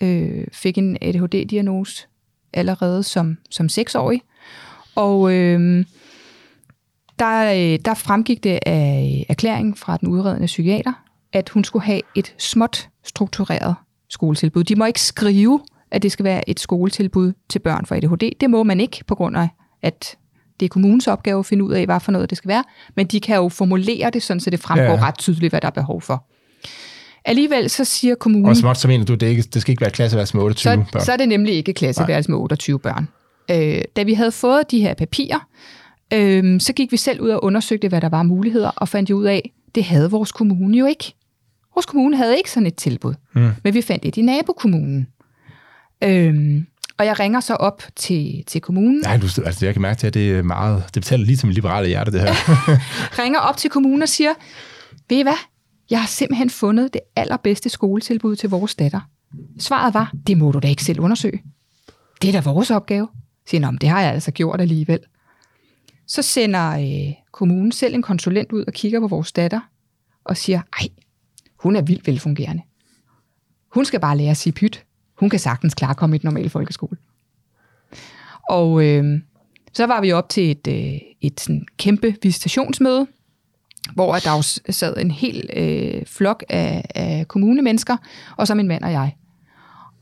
[0.02, 2.08] øh, fik en ADHD-diagnose
[2.52, 4.22] allerede som, som seksårig.
[4.94, 5.84] Og øh,
[7.18, 10.92] der, øh, der fremgik det af erklæringen fra den udredende psykiater,
[11.32, 13.74] at hun skulle have et småt struktureret
[14.10, 14.64] skoletilbud.
[14.64, 18.30] De må ikke skrive, at det skal være et skoletilbud til børn for ADHD.
[18.40, 19.48] Det må man ikke, på grund af,
[19.82, 20.16] at
[20.60, 22.64] det er kommunens opgave at finde ud af, hvad for noget det skal være.
[22.96, 25.06] Men de kan jo formulere det, sådan, så det fremgår Ja.
[25.06, 26.24] ret tydeligt, hvad der er behov for.
[27.24, 28.48] Alligevel så siger kommunen...
[28.48, 30.92] og småt, så mener du, det, ikke, det skal ikke være klasseværelse med 28 så,
[30.92, 31.04] børn.
[31.04, 33.08] så er det nemlig ikke klasseværelse med 28 børn.
[33.50, 35.48] Øh, da vi havde fået de her papirer,
[36.12, 39.24] øh, så gik vi selv ud og undersøgte, hvad der var muligheder, og fandt ud
[39.24, 41.14] af, det havde vores kommune jo ikke.
[41.76, 43.50] Vores kommune havde ikke sådan et tilbud, Mm.
[43.64, 45.06] men vi fandt et i nabokommunen.
[46.04, 46.62] Øh,
[46.98, 50.06] og jeg ringer så op til, til kommunen, Nej, du, altså, jeg kan mærke til,
[50.06, 50.84] at det er meget...
[50.94, 52.28] Det betaler lige mit liberale hjerte, det her.
[53.22, 54.30] ringer op til kommunen og siger,
[55.08, 55.38] ved I hvad,
[55.90, 59.00] jeg har simpelthen fundet det allerbedste skoletilbud til vores datter.
[59.58, 61.42] Svaret var, det må du da ikke selv undersøge.
[62.22, 63.08] Det er da vores opgave.
[63.12, 64.98] Jeg siger, Nå, det har jeg altså gjort alligevel.
[66.06, 69.60] Så sender øh, kommunen selv en konsulent ud og kigger på vores datter
[70.24, 70.88] og siger, ej,
[71.56, 72.62] hun er vildt velfungerende.
[73.74, 74.84] Hun skal bare lære at sige pyt.
[75.14, 76.96] Hun kan sagtens klare i et normalt folkeskole.
[78.50, 79.20] Og øh,
[79.72, 83.06] så var vi op til et, øh, et sådan kæmpe visitationsmøde,
[83.94, 87.96] hvor der jo sad en hel øh, flok af, af kommunemennesker,
[88.36, 89.16] og så min mand og jeg.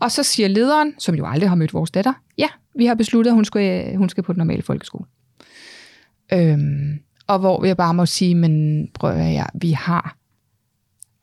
[0.00, 3.30] Og så siger lederen, som jo aldrig har mødt vores datter, ja, vi har besluttet,
[3.30, 5.04] at hun skal, hun skal på den normale folkeskole.
[6.32, 10.16] Øhm, og hvor jeg bare må sige, men prøv at høre, vi har,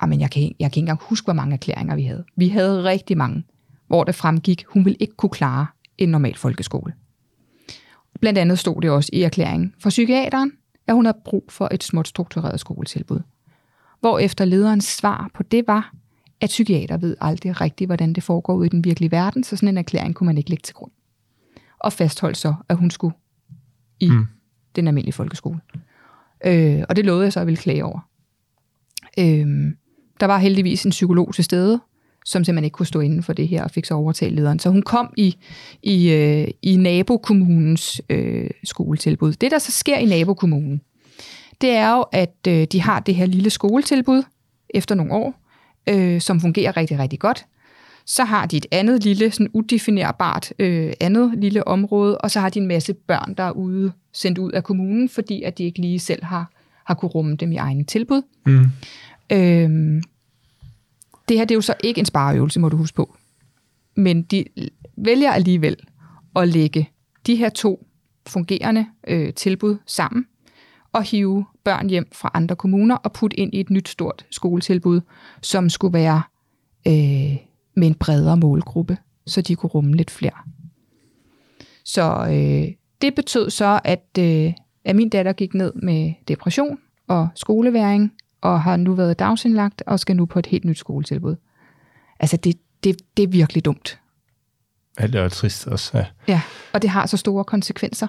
[0.01, 2.23] jamen jeg kan, jeg kan ikke engang huske, hvor mange erklæringer vi havde.
[2.35, 3.43] Vi havde rigtig mange,
[3.87, 6.93] hvor det fremgik, hun ville ikke kunne klare en normal folkeskole.
[8.21, 10.51] Blandt andet stod det også i erklæringen for psykiateren,
[10.87, 13.19] at hun havde brug for et småt struktureret skoletilbud.
[13.99, 15.93] Hvor efter lederens svar på det var,
[16.41, 19.69] at psykiater ved aldrig rigtigt, hvordan det foregår ude i den virkelige verden, så sådan
[19.69, 20.91] en erklæring kunne man ikke lægge til grund.
[21.79, 23.15] Og fastholdt så, at hun skulle
[23.99, 24.25] i mm.
[24.75, 25.59] den almindelige folkeskole.
[26.45, 27.99] Øh, og det lovede jeg så, at jeg ville klage over.
[29.19, 29.73] Øh,
[30.21, 31.81] der var heldigvis en psykolog til stede,
[32.25, 34.59] som simpelthen ikke kunne stå inden for det her, og fik så overtalt lederen.
[34.59, 35.37] Så hun kom i,
[35.83, 39.33] i, øh, i nabokommunens øh, skoletilbud.
[39.33, 40.81] Det, der så sker i nabokommunen,
[41.61, 44.23] det er jo, at øh, de har det her lille skoletilbud
[44.69, 45.41] efter nogle år,
[45.89, 47.45] øh, som fungerer rigtig, rigtig godt.
[48.05, 52.49] Så har de et andet lille, sådan udefinerbart øh, andet lille område, og så har
[52.49, 55.81] de en masse børn, der er ude, sendt ud af kommunen, fordi at de ikke
[55.81, 56.51] lige selv har,
[56.85, 58.21] har kunne rumme dem i egne tilbud.
[58.45, 58.65] Mm.
[59.31, 60.01] Øh,
[61.31, 63.15] det her det er jo så ikke en spareøvelse, må du huske på.
[63.95, 64.45] Men de
[64.97, 65.75] vælger alligevel
[66.35, 66.89] at lægge
[67.27, 67.87] de her to
[68.27, 70.25] fungerende øh, tilbud sammen
[70.91, 75.01] og hive børn hjem fra andre kommuner og putte ind i et nyt stort skoletilbud,
[75.41, 76.21] som skulle være
[76.87, 77.37] øh,
[77.75, 80.37] med en bredere målgruppe, så de kunne rumme lidt flere.
[81.85, 84.53] Så øh, det betød så, at, øh,
[84.85, 86.77] at min datter gik ned med depression
[87.07, 88.11] og skoleværing,
[88.41, 91.35] og har nu været dagsindlagt og skal nu på et helt nyt skoletilbud.
[92.19, 93.99] Altså, det, det, det er virkelig dumt.
[94.99, 95.97] Ja, det er trist også.
[95.97, 96.05] Ja.
[96.27, 96.41] ja,
[96.73, 98.07] og det har så store konsekvenser.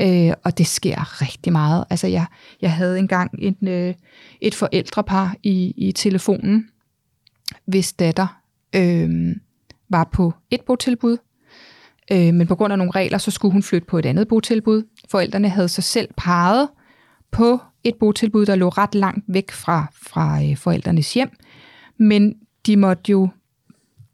[0.00, 1.84] Øh, og det sker rigtig meget.
[1.90, 2.26] Altså, jeg,
[2.62, 3.94] jeg havde engang en, øh,
[4.40, 6.68] et forældrepar i, i telefonen,
[7.66, 8.40] hvis datter
[8.76, 9.36] øh,
[9.88, 11.16] var på et botilbud,
[12.12, 14.82] øh, men på grund af nogle regler, så skulle hun flytte på et andet botilbud.
[15.10, 16.68] Forældrene havde sig selv peget
[17.34, 21.30] på et botilbud, der lå ret langt væk fra, fra øh, forældrenes hjem,
[21.98, 22.34] men
[22.66, 23.28] de måtte jo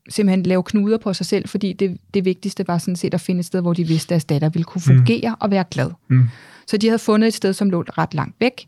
[0.09, 3.39] simpelthen lave knuder på sig selv, fordi det, det vigtigste var sådan set at finde
[3.39, 4.97] et sted, hvor de vidste, at deres datter ville kunne mm.
[4.97, 5.37] fungere mm.
[5.41, 5.91] og være glad.
[6.09, 6.29] Mm.
[6.67, 8.67] Så de havde fundet et sted, som lå ret langt væk.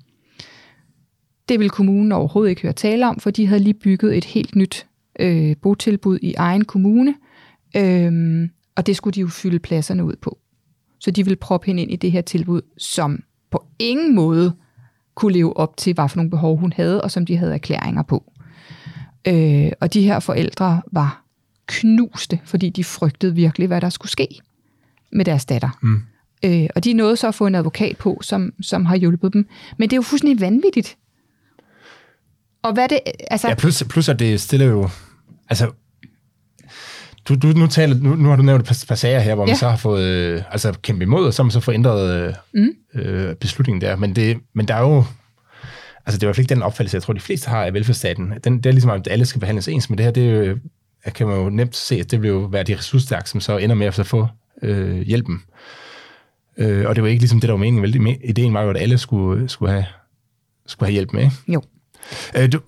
[1.48, 4.56] Det ville kommunen overhovedet ikke høre tale om, for de havde lige bygget et helt
[4.56, 4.86] nyt
[5.20, 7.14] øh, botilbud i egen kommune,
[7.76, 10.38] øh, og det skulle de jo fylde pladserne ud på.
[11.00, 13.22] Så de ville proppe hende ind i det her tilbud, som
[13.52, 14.52] på ingen måde
[15.14, 18.02] kunne leve op til, hvad for nogle behov hun havde, og som de havde erklæringer
[18.02, 18.32] på.
[19.28, 21.24] Øh, og de her forældre var
[21.66, 24.28] knuste, fordi de frygtede virkelig, hvad der skulle ske
[25.12, 25.78] med deres datter.
[25.82, 26.02] Mm.
[26.44, 29.48] Øh, og de nåede så at få en advokat på, som, som har hjulpet dem.
[29.78, 30.96] Men det er jo fuldstændig vanvittigt.
[32.62, 33.00] Og hvad det...
[33.30, 33.48] Altså...
[33.48, 34.88] Ja, plus, plus at det stiller jo...
[35.48, 35.70] Altså,
[37.28, 39.46] du, du, nu, taler, nu, nu har du nævnt et par sager her, hvor ja.
[39.46, 42.26] man så har fået øh, altså kæmpe imod, og så har man så fået ændret
[42.26, 43.00] øh, mm.
[43.00, 43.96] øh, beslutningen der.
[43.96, 45.04] Men, det, men der er jo...
[46.06, 47.74] Altså, det er i hvert fald ikke den opfattelse, jeg tror, de fleste har af
[47.74, 48.32] velfærdsstaten.
[48.44, 50.58] Den, det er ligesom, at alle skal behandles ens, men det her, det jo,
[51.14, 53.76] kan man jo nemt se, at det vil jo være de ressourcestærke, som så ender
[53.76, 54.28] med at få
[54.62, 55.42] øh, hjælpen.
[56.56, 57.82] Øh, og det var ikke ligesom det, der var meningen.
[57.82, 58.16] Vel?
[58.24, 59.86] Ideen var jo, at alle skulle, skulle, have,
[60.66, 61.30] skulle have hjælp med.
[61.48, 61.62] Jo.
[62.36, 62.60] Øh, du,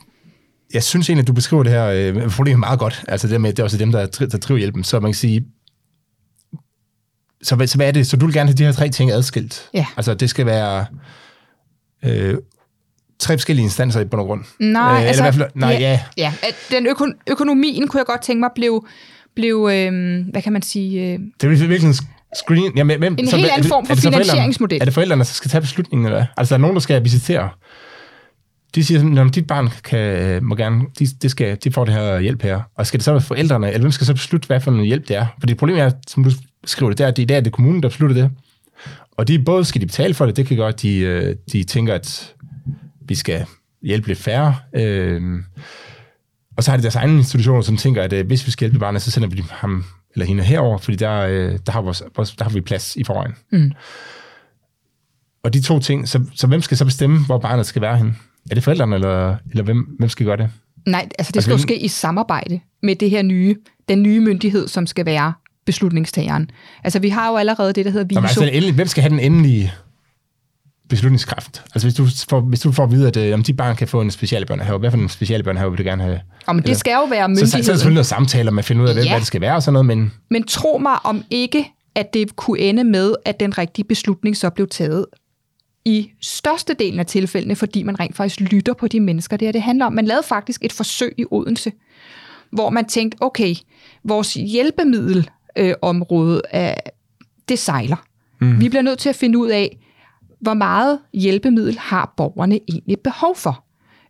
[0.73, 3.05] jeg synes egentlig, at du beskriver det her øh, problem meget godt.
[3.09, 4.85] Altså det med, det er også dem, der, der driver hjælpen.
[4.85, 5.45] Så man kan sige,
[7.43, 8.07] så, så hvad er det?
[8.07, 9.69] Så du vil gerne have de her tre ting adskilt?
[9.75, 9.87] Ja.
[9.97, 10.87] Altså det skal være
[12.05, 12.37] øh,
[13.19, 14.45] tre forskellige instanser i bund og grund?
[14.61, 15.23] Nej, øh, altså...
[15.23, 16.01] Eller fald, nej, ja.
[16.17, 16.33] ja.
[16.43, 16.77] ja.
[16.77, 18.87] Den øko- økonomien kunne jeg godt tænke mig blev,
[19.35, 21.12] blev øh, hvad kan man sige...
[21.12, 21.95] Øh, det er virkelig en
[22.37, 22.73] screen...
[22.77, 24.79] Ja, men, en helt anden form for finansieringsmodel.
[24.81, 26.27] Er det forældrene, der skal tage beslutningen, eller hvad?
[26.37, 27.51] Altså, er der nogen, der skal visitere?
[28.75, 31.95] De siger sådan, at dit barn kan, må gerne, de, de, skal, de får det
[31.95, 32.61] her hjælp her.
[32.77, 35.09] Og skal det så være forældrene, eller hvem skal så beslutte, hvad for en hjælp
[35.09, 35.27] det er?
[35.41, 36.31] For det problem er, som du
[36.64, 38.31] skriver det, der, det er, det er det kommunen, der beslutter det.
[39.16, 41.95] Og de, både skal de betale for det, det kan godt, de, øh, de tænker,
[41.95, 42.35] at
[43.09, 43.47] vi skal
[43.83, 44.57] hjælpe lidt færre.
[44.75, 45.22] Øh,
[46.57, 48.79] og så har de deres egne institutioner, som tænker, at øh, hvis vi skal hjælpe
[48.79, 52.03] barnet, så sender vi ham eller hende herover, fordi der, øh, der, har, vores,
[52.39, 53.35] der har vi plads i forvejen.
[53.53, 53.72] Mm.
[55.43, 58.14] Og de to ting, så, så hvem skal så bestemme, hvor barnet skal være henne?
[58.51, 60.51] Er det forældrene, eller, eller hvem, hvem skal gøre det?
[60.86, 63.57] Nej, altså det skal altså, jo ske i samarbejde med det her nye,
[63.88, 65.32] den nye myndighed, som skal være
[65.66, 66.51] beslutningstageren.
[66.84, 68.20] Altså vi har jo allerede det, der hedder VISO.
[68.20, 69.72] Altså, endelig, hvem skal have den endelige
[70.88, 71.62] beslutningskraft?
[71.74, 73.88] Altså hvis du får, hvis du får at vide, at øh, om de barn kan
[73.88, 76.20] få en specialbørnehave, hvad for en specialbørnehave vil du gerne have?
[76.47, 77.51] Om det skal jo være myndigheden.
[77.51, 79.11] Så, så, så er det selvfølgelig noget samtaler med at finde ud af, ja.
[79.11, 80.12] hvad det skal være og sådan noget, men...
[80.30, 84.51] Men tro mig om ikke, at det kunne ende med, at den rigtige beslutning så
[84.51, 85.07] blev taget
[85.85, 89.62] i størstedelen af tilfældene, fordi man rent faktisk lytter på de mennesker, det her det
[89.62, 89.93] handler om.
[89.93, 91.72] Man lavede faktisk et forsøg i Odense,
[92.51, 93.55] hvor man tænkte, okay,
[94.05, 96.72] vores hjælpemiddelområde, øh,
[97.49, 98.07] det sejler.
[98.41, 98.61] Mm.
[98.61, 99.78] Vi bliver nødt til at finde ud af,
[100.41, 103.64] hvor meget hjælpemiddel har borgerne egentlig behov for.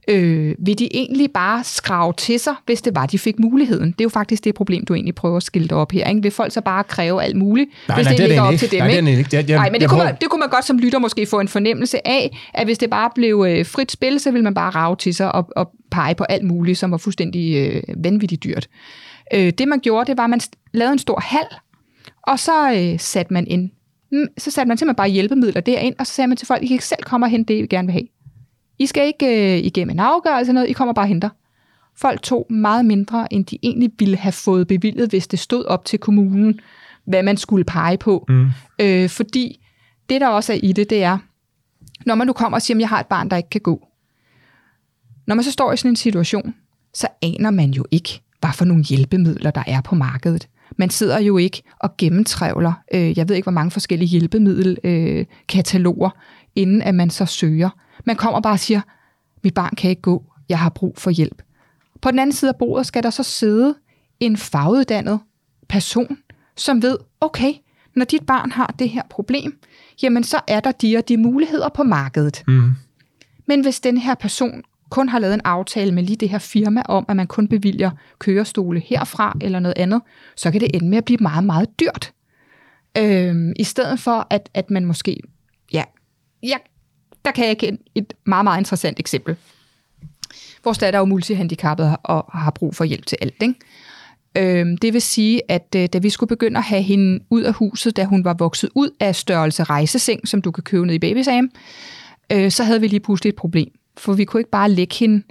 [0.09, 3.87] Øh, vil de egentlig bare skrave til sig, hvis det var, de fik muligheden?
[3.93, 6.09] Det er jo faktisk det problem, du egentlig prøver at skilte op her.
[6.09, 6.23] Ikke?
[6.23, 8.53] Vil folk så bare kræve alt muligt, Nej, hvis nej, det, det er ligger op
[8.53, 8.63] ikke.
[8.67, 8.79] til dem?
[8.79, 9.23] Nej, det er ikke?
[9.31, 9.53] det ikke.
[9.53, 11.41] Jeg- Nej, men det kunne, prøver- man, det kunne man godt som lytter måske få
[11.41, 14.71] en fornemmelse af, at hvis det bare blev øh, frit spil, så ville man bare
[14.71, 18.69] rave til sig og, og pege på alt muligt, som var fuldstændig øh, vanvittigt dyrt.
[19.35, 20.41] Øh, det man gjorde, det var, at man
[20.75, 21.47] lavede en stor hal,
[22.23, 23.71] og så øh, satte man ind,
[24.13, 26.67] mm, så satte man simpelthen bare hjælpemidler derind, og så sagde man til folk, I
[26.67, 28.07] kan ikke selv komme og hente det, I gerne vil have.
[28.79, 31.29] I skal ikke øh, igennem en afgørelse eller noget, I kommer bare og henter.
[31.97, 35.85] Folk tog meget mindre, end de egentlig ville have fået bevillet, hvis det stod op
[35.85, 36.61] til kommunen,
[37.05, 38.25] hvad man skulle pege på.
[38.29, 38.47] Mm.
[38.81, 39.61] Øh, fordi
[40.09, 41.19] det, der også er i det, det er,
[42.07, 43.87] når man nu kommer og siger, at jeg har et barn, der ikke kan gå.
[45.27, 46.55] Når man så står i sådan en situation,
[46.95, 50.49] så aner man jo ikke, hvad for nogle hjælpemidler, der er på markedet.
[50.77, 55.27] Man sidder jo ikke og gennemtrævler, øh, jeg ved ikke, hvor mange forskellige hjælpemiddelkataloger, øh,
[55.49, 56.11] kataloger,
[56.57, 57.71] inden at man så søger.
[58.05, 58.81] Man kommer bare og siger,
[59.45, 61.43] mit barn kan ikke gå, jeg har brug for hjælp.
[62.03, 63.75] På den anden side af bordet skal der så sidde
[64.21, 65.21] en faguddannet
[65.69, 66.19] person,
[66.57, 67.53] som ved, okay,
[67.97, 69.61] når dit barn har det her problem,
[70.03, 72.43] jamen så er der de og de muligheder på markedet.
[72.49, 72.73] Mm.
[73.47, 76.83] Men hvis den her person kun har lavet en aftale med lige det her firma
[76.89, 80.03] om, at man kun bevilger kørestole herfra eller noget andet,
[80.37, 82.13] så kan det ende med at blive meget, meget dyrt.
[82.99, 85.21] Øhm, I stedet for, at, at man måske...
[86.45, 86.57] Ja,
[87.25, 89.37] der kan jeg kende et meget, meget interessant eksempel.
[90.65, 93.55] Vores datter er jo multihandicappet og har brug for hjælp til alt, ikke?
[94.37, 97.53] Øhm, det vil sige, at øh, da vi skulle begynde at have hende ud af
[97.53, 100.99] huset, da hun var vokset ud af størrelse rejseseng, som du kan købe ned i
[100.99, 101.51] babysam,
[102.33, 103.69] øh, så havde vi lige pludselig et problem.
[103.97, 105.23] For vi kunne ikke bare lægge hende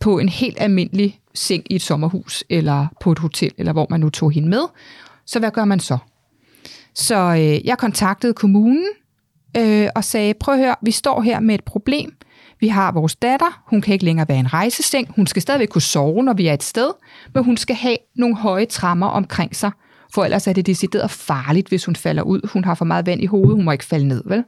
[0.00, 4.00] på en helt almindelig seng i et sommerhus, eller på et hotel, eller hvor man
[4.00, 4.62] nu tog hende med.
[5.26, 5.98] Så hvad gør man så?
[6.94, 8.86] Så øh, jeg kontaktede kommunen
[9.58, 12.16] øh, og sagde, prøv at høre, vi står her med et problem.
[12.60, 15.82] Vi har vores datter, hun kan ikke længere være en rejseseng, hun skal stadigvæk kunne
[15.82, 16.90] sove, når vi er et sted,
[17.34, 19.70] men hun skal have nogle høje trammer omkring sig,
[20.14, 22.48] for ellers er det decideret farligt, hvis hun falder ud.
[22.52, 24.44] Hun har for meget vand i hovedet, hun må ikke falde ned, vel?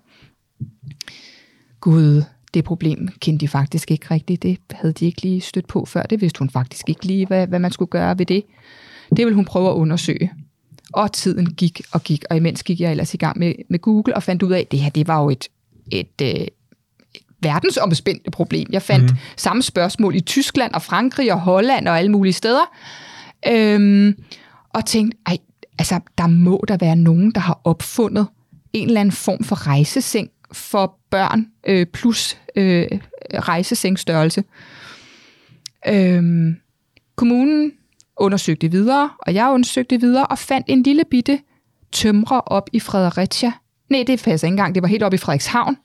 [1.81, 2.23] Gud,
[2.55, 4.43] det problem kendte de faktisk ikke rigtigt.
[4.43, 6.03] Det havde de ikke lige stødt på før.
[6.03, 8.45] Det vidste hun faktisk ikke lige, hvad, hvad man skulle gøre ved det.
[9.17, 10.33] Det vil hun prøve at undersøge.
[10.93, 14.17] Og tiden gik og gik, og imens gik jeg ellers i gang med, med Google
[14.17, 15.49] og fandt ud af, at det her det var jo et,
[15.93, 16.51] et, øh, et
[17.43, 18.69] verdensomspændende problem.
[18.73, 19.17] Jeg fandt mm.
[19.37, 22.75] samme spørgsmål i Tyskland og Frankrig og Holland og alle mulige steder.
[23.49, 24.15] Øhm,
[24.75, 25.39] og tænkte, ej,
[25.79, 28.27] altså, der må der være nogen, der har opfundet
[28.73, 32.87] en eller anden form for rejseseng for børn øh, plus øh,
[33.35, 34.45] rejsesengstørrelse.
[35.89, 36.57] Øhm,
[37.17, 37.73] kommunen
[38.21, 41.41] undersøgte videre, og jeg undersøgte videre, og fandt en lille bitte
[41.93, 43.53] tømrer op i Fredericia.
[43.91, 44.75] Nej, det passer ikke engang.
[44.75, 45.77] Det var helt op i Frederikshavn,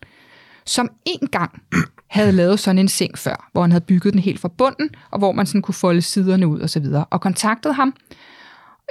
[0.65, 1.61] som en gang
[2.07, 5.19] havde lavet sådan en seng før, hvor han havde bygget den helt fra bunden, og
[5.19, 7.05] hvor man sådan kunne folde siderne ud og så videre.
[7.05, 7.95] Og kontaktede ham,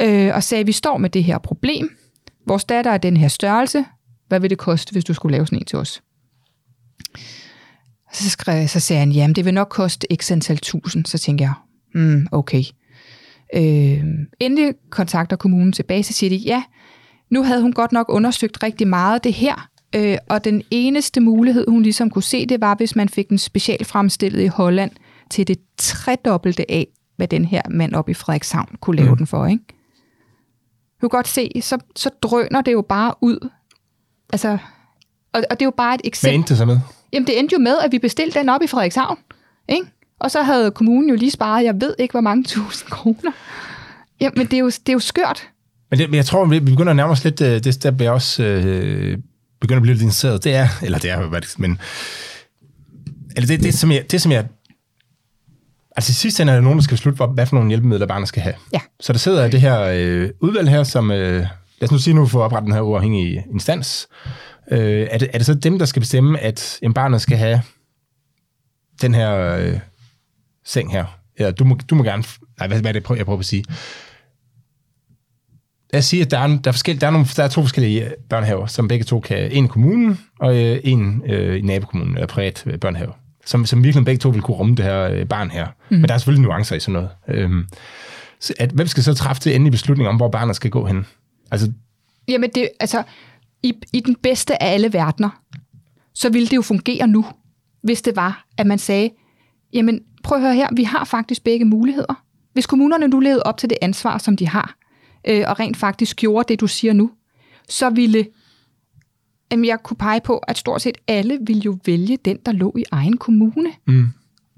[0.03, 1.97] øh, og sagde, vi står med det her problem.
[2.47, 3.85] Vores datter er den her størrelse.
[4.29, 6.03] Hvad vil det koste, hvis du skulle lave sådan en til os?
[8.13, 11.07] Så, skrev, så sagde han, jamen det vil nok koste x antal tusind.
[11.07, 11.53] Så tænkte jeg,
[11.95, 12.63] mm, okay.
[13.55, 14.05] Øh,
[14.41, 16.63] endelig kontakter kommunen tilbage, så siger de, ja,
[17.31, 21.67] nu havde hun godt nok undersøgt rigtig meget det her, øh, og den eneste mulighed,
[21.69, 24.91] hun ligesom kunne se, det var, hvis man fik den specialfremstillet i Holland
[25.31, 26.87] til det tredobbelte af,
[27.17, 29.17] hvad den her mand oppe i Frederikshavn kunne lave mm.
[29.17, 29.65] den for, ikke?
[31.03, 33.49] Du kan godt se, så, så drøner det jo bare ud.
[34.33, 34.59] Altså,
[35.33, 36.35] og, og det er jo bare et Hvad eksempel.
[36.35, 36.81] endte det så med?
[37.13, 39.19] Jamen, det endte jo med, at vi bestilte den op i Frederikshavn.
[39.69, 39.87] Ikke?
[40.23, 43.33] Og så havde kommunen jo lige sparet, jeg ved ikke, hvor mange tusind kroner.
[44.21, 45.49] Jamen, det er jo, det er jo skørt.
[45.91, 48.11] Men, det, men jeg tror, vi begynder at nærme os lidt, øh, det der bliver
[48.11, 49.19] også øh,
[49.61, 50.45] begynder at blive lidt interesseret.
[50.45, 51.79] Det er, eller det er, men
[53.37, 54.45] eller det, det, som jeg, det, som jeg
[55.97, 58.29] Altså i sidste ende er der nogen, der skal beslutte, hvad for nogle hjælpemidler barnet
[58.29, 58.55] skal have.
[58.73, 58.81] Ja.
[59.01, 61.47] Så der sidder det her øh, udvalg her, som, øh,
[61.81, 64.09] lad os nu sige, nu får oprettet den her uafhængige instans.
[64.71, 67.63] Øh, er, det, er det så dem, der skal bestemme, at jamen, barnet skal have
[69.03, 69.79] den her øh,
[70.65, 71.05] seng her?
[71.39, 72.25] Ja, du må, du må gerne...
[72.59, 73.65] Nej, hvad, hvad er det, jeg prøver at sige?
[75.93, 77.61] Lad os sige, at der er, der er, forskellige, der er, nogle, der er to
[77.61, 79.53] forskellige øh, børnehaver, som begge to kan...
[79.53, 83.13] En i kommunen, og øh, en øh, i nabokommunen, eller privat øh, børnehave.
[83.47, 85.67] Som, som virkelig begge to vil kunne rumme det her øh, barn her.
[85.67, 85.97] Mm.
[85.97, 87.11] Men der er selvfølgelig nuancer i sådan noget.
[87.29, 87.67] Øhm,
[88.41, 91.07] så at, hvem skal så træffe det endelige beslutning om, hvor barnet skal gå hen?
[91.51, 91.73] Altså,
[92.29, 93.03] Jamen, det, altså,
[93.63, 95.43] i, i den bedste af alle verdener,
[96.15, 97.27] så ville det jo fungere nu,
[97.83, 99.11] hvis det var, at man sagde,
[99.73, 102.25] jamen, prøv at høre her, vi har faktisk begge muligheder.
[102.53, 104.77] Hvis kommunerne nu levede op til det ansvar, som de har,
[105.29, 107.11] øh, og rent faktisk gjorde det, du siger nu,
[107.69, 108.27] så ville
[109.53, 112.75] jamen, jeg kunne pege på, at stort set alle ville jo vælge den, der lå
[112.79, 113.73] i egen kommune.
[113.87, 114.07] Mm.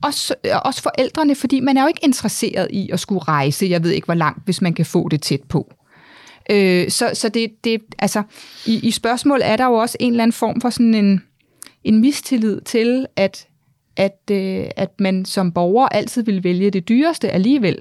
[0.03, 0.35] også,
[0.65, 4.05] også forældrene, fordi man er jo ikke interesseret i at skulle rejse, jeg ved ikke
[4.05, 5.75] hvor langt, hvis man kan få det tæt på.
[6.51, 8.23] Øh, så så det, det, altså,
[8.67, 11.23] i, i spørgsmål er der jo også en eller anden form for sådan en,
[11.85, 13.49] en mistillid til, at,
[13.97, 17.79] at, øh, at man som borger altid vil vælge det dyreste alligevel.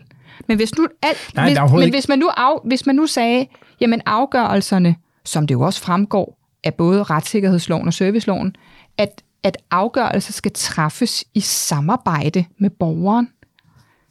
[0.48, 3.48] Men hvis nu, alt, Nej, hvis, men hvis man, nu af, hvis man nu sagde,
[3.82, 4.96] jamen afgørelserne,
[5.26, 8.56] som det jo også fremgår af både retssikkerhedsloven og serviceloven,
[8.98, 13.30] at, at afgørelser skal træffes i samarbejde med borgeren.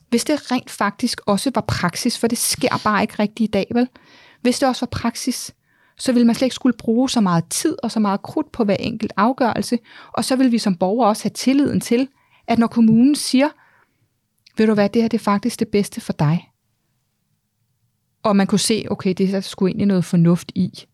[0.09, 3.67] Hvis det rent faktisk også var praksis, for det sker bare ikke rigtigt i dag,
[3.75, 3.89] vel?
[4.41, 5.55] Hvis det også var praksis,
[6.03, 8.65] så ville man slet ikke skulle bruge så meget tid og så meget krudt på
[8.65, 9.79] hver enkelt afgørelse,
[10.13, 12.09] og så vil vi som borgere også have tilliden til,
[12.47, 13.49] at når kommunen siger,
[14.57, 16.51] ved du hvad, det her det er faktisk det bedste for dig,
[18.23, 20.85] og man kunne se, okay, det er sgu egentlig noget fornuft i,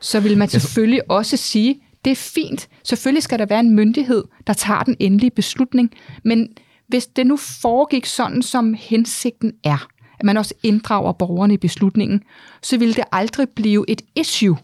[0.00, 4.24] så vil man selvfølgelig også sige, det er fint, selvfølgelig skal der være en myndighed,
[4.46, 5.90] der tager den endelige beslutning,
[6.24, 6.48] men
[6.86, 9.88] hvis det nu foregik sådan, som hensigten er,
[10.24, 12.22] at man også inddrager borgerne i beslutningen,
[12.62, 14.56] så vil det aldrig blive et issue.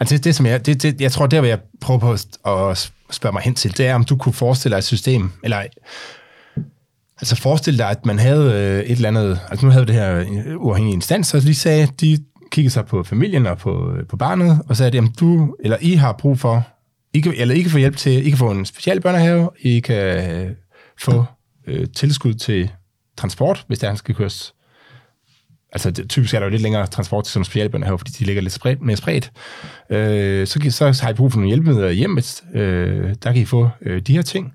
[0.00, 2.92] Altså det, det som jeg, det, det, jeg tror, der vil jeg prøve på at
[3.10, 5.62] spørge mig hen til, det er, om du kunne forestille dig et system, eller
[7.18, 10.18] altså forestille dig, at man havde øh, et eller andet, altså nu havde det her
[10.18, 12.18] øh, uafhængige instans, og de sagde, de
[12.52, 15.94] kiggede sig på familien og på, øh, på barnet, og sagde, at du, eller I
[15.94, 16.66] har brug for,
[17.14, 20.56] I kan, eller I kan få hjælp til, I kan få en specialbørnehave, I kan
[20.98, 21.24] få
[21.66, 22.70] øh, tilskud til
[23.16, 24.54] transport, hvis der skal køres.
[25.72, 28.24] Altså det, typisk er der jo lidt længere transport til sådan en specialbørnehave, fordi de
[28.24, 29.32] ligger lidt spredt, mere spredt.
[29.90, 32.42] Øh, så, så har I brug for nogle hjælpemidler i hjemmet.
[32.54, 34.54] Øh, der kan I få øh, de her ting.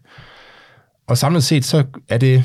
[1.08, 2.44] Og samlet set, så er det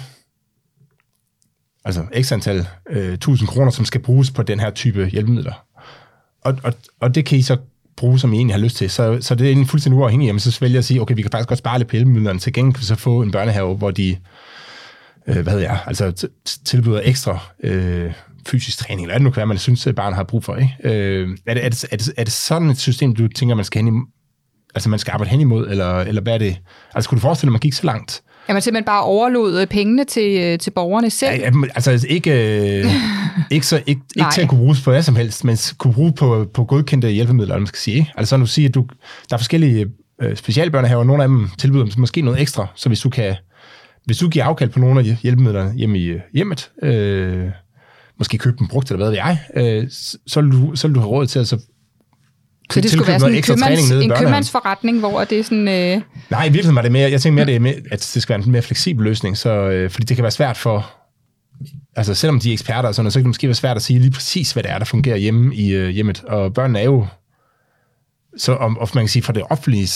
[1.85, 5.65] altså x antal øh, 1000 kroner, som skal bruges på den her type hjælpemidler.
[6.45, 7.57] Og, og, og det kan I så
[7.97, 8.91] bruge, som I egentlig har lyst til.
[8.91, 10.27] Så, så det er egentlig fuldstændig uafhængigt.
[10.27, 12.39] Jamen, så vælger jeg at sige, okay, vi kan faktisk godt spare lidt på hjælpemidlerne.
[12.39, 14.17] Til gengæld kan vi så få en børnehave, hvor de
[15.27, 16.29] øh, hvad ved jeg, altså
[16.65, 18.13] tilbyder ekstra øh,
[18.47, 20.57] fysisk træning, eller hvad det nu kan være, man synes, at barnet har brug for.
[20.57, 20.77] Ikke?
[20.85, 23.65] Øh, er, det, er, det, er, det, er det sådan et system, du tænker, man
[23.65, 24.07] skal hen imod,
[24.75, 26.59] altså man skal arbejde hen imod, eller, eller hvad er det?
[26.95, 28.23] Altså kunne du forestille dig, at man gik så langt?
[28.49, 31.41] Ja, man simpelthen bare overlod øh, pengene til, øh, til borgerne selv?
[31.41, 32.31] Ja, altså ikke,
[32.81, 32.93] øh,
[33.51, 36.13] ikke, så, ikke, ikke til at kunne bruges på hvad som helst, men kunne bruge
[36.13, 38.13] på, på godkendte hjælpemidler, man skal sige.
[38.17, 38.87] Altså nu sige, at du,
[39.31, 39.87] der er forskellige
[40.23, 43.35] øh, specialbørnehaver, nogle af dem tilbyder måske noget ekstra, så hvis du kan
[44.05, 47.49] hvis du giver afkald på nogle af hjælpemidlerne hjemme i øh, hjemmet, øh,
[48.19, 49.91] måske købe dem brugt, eller hvad ved jeg, øh,
[50.27, 51.59] så, vil du, så vil du have råd til at så
[52.73, 55.69] så det skulle være sådan en, købmands, en købmandsforretning, hvor det er sådan...
[55.69, 56.01] Øh...
[56.31, 58.37] Nej, i virkeligheden var det mere, jeg tænker mere, det er mere, at det skal
[58.37, 60.91] være en mere fleksibel løsning, så, øh, fordi det kan være svært for,
[61.97, 63.83] altså selvom de er eksperter og sådan noget, så kan det måske være svært at
[63.83, 66.85] sige lige præcis, hvad det er, der fungerer hjemme i øh, hjemmet, og børnene er
[66.85, 67.07] jo,
[68.37, 69.89] så om, og man kan sige, fra det offentlige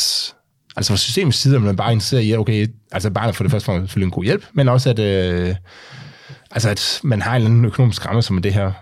[0.76, 3.66] Altså fra systemets side er man bare interesseret i, okay, altså barnet for det første
[3.66, 5.54] får selvfølgelig en god hjælp, men også at, øh,
[6.50, 8.72] altså at man har en eller anden økonomisk ramme som det her.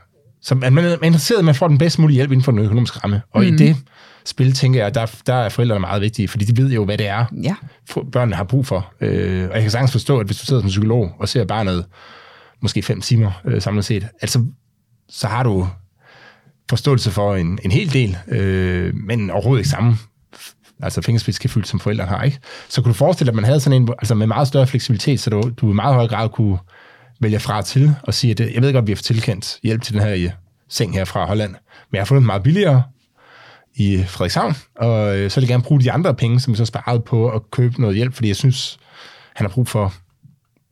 [0.43, 2.61] Så man, man er interesseret at man får den bedst mulige hjælp inden for den
[2.61, 3.23] økonomiske ramme.
[3.33, 3.49] Og mm.
[3.49, 3.77] i det
[4.25, 7.07] spil, tænker jeg, der, der er forældrene meget vigtige, fordi de ved jo, hvad det
[7.07, 7.55] er, ja.
[8.13, 8.93] børnene har brug for.
[9.01, 11.85] Øh, og jeg kan sagtens forstå, at hvis du sidder som psykolog og ser barnet
[12.63, 14.47] måske fem timer øh, samlet set, altså,
[15.09, 15.69] så har du
[16.71, 19.97] forståelse for en, en hel del, øh, men overhovedet ikke samme
[20.83, 22.39] altså fingerspidsgefühl, som forældre har, ikke?
[22.69, 25.21] Så kunne du forestille dig, at man havde sådan en, altså med meget større fleksibilitet,
[25.21, 26.59] så du, du i meget højere grad kunne
[27.21, 29.83] vælge fra til og sige, at jeg ved godt, at vi har fået tilkendt hjælp
[29.83, 30.31] til den her øh,
[30.69, 32.83] seng her fra Holland, men jeg har fundet den meget billigere
[33.75, 36.65] i Frederikshavn, og øh, så vil jeg gerne bruge de andre penge, som jeg så
[36.65, 38.79] sparet på at købe noget hjælp, fordi jeg synes,
[39.35, 39.95] han har brug for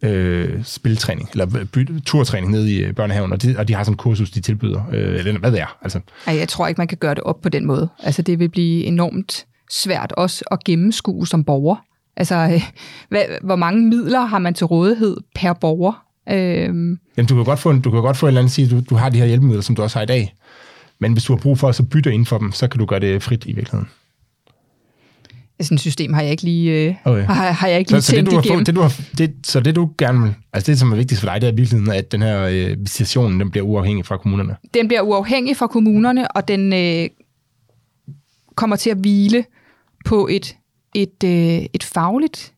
[0.02, 3.92] øh, spiltræning, eller øh, by, turtræning nede i børnehaven, og de, og de har sådan
[3.92, 5.78] en kursus, de tilbyder, øh, eller hvad det er.
[5.82, 6.00] Altså.
[6.26, 7.88] Ej, jeg tror ikke, man kan gøre det op på den måde.
[8.02, 11.76] Altså, det vil blive enormt svært også at gennemskue som borger.
[12.16, 12.62] Altså, øh,
[13.08, 16.04] hvad, hvor mange midler har man til rådighed per borger?
[16.30, 16.98] Øhm.
[17.16, 18.94] Jamen, du kan godt få du kan godt få en eller anden sige, du, du
[18.94, 20.34] har de her hjælpemidler, som du også har i dag.
[20.98, 22.86] Men hvis du har brug for at så bytte ind for dem, så kan du
[22.86, 23.88] gøre det frit i virkeligheden.
[25.60, 27.22] Sådan et system har jeg ikke lige, øh, okay.
[27.22, 28.58] har, har jeg ikke lige så, tænkt så det, du igennem.
[28.58, 31.20] Har, det, du har, det, så det du gerne vil, altså det som er vigtigst
[31.20, 34.16] for dig, det er i virkeligheden, at den her øh, visitation, den bliver uafhængig fra
[34.16, 34.56] kommunerne.
[34.74, 37.08] Den bliver uafhængig fra kommunerne, og den øh,
[38.54, 39.44] kommer til at hvile
[40.04, 40.56] på et,
[40.94, 42.54] et, øh, et, fagligt,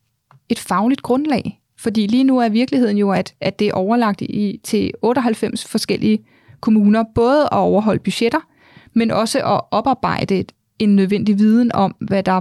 [0.48, 1.60] et fagligt grundlag.
[1.78, 6.18] Fordi lige nu er virkeligheden jo, at, at det er overlagt i, til 98 forskellige
[6.60, 8.40] kommuner, både at overholde budgetter,
[8.94, 10.44] men også at oparbejde
[10.78, 12.40] en nødvendig viden om, hvad der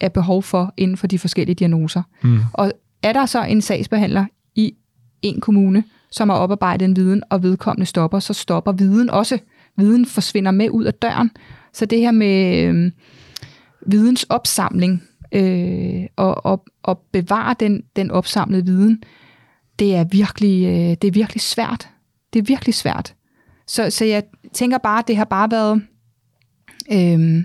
[0.00, 2.02] er behov for inden for de forskellige diagnoser.
[2.22, 2.38] Mm.
[2.52, 2.72] Og
[3.02, 4.24] er der så en sagsbehandler
[4.54, 4.74] i
[5.22, 9.38] en kommune, som har oparbejdet en viden, og vedkommende stopper, så stopper viden også.
[9.76, 11.30] Viden forsvinder med ud af døren.
[11.72, 12.90] Så det her med...
[13.86, 15.02] Vidensopsamling
[15.32, 19.02] øh, og, og, og bevare den, den opsamlede viden,
[19.78, 21.88] det er virkelig, øh, det er virkelig svært.
[22.32, 23.14] Det er virkelig svært.
[23.66, 24.22] Så, så jeg
[24.52, 25.82] tænker bare, at det har bare været
[26.92, 27.44] øh,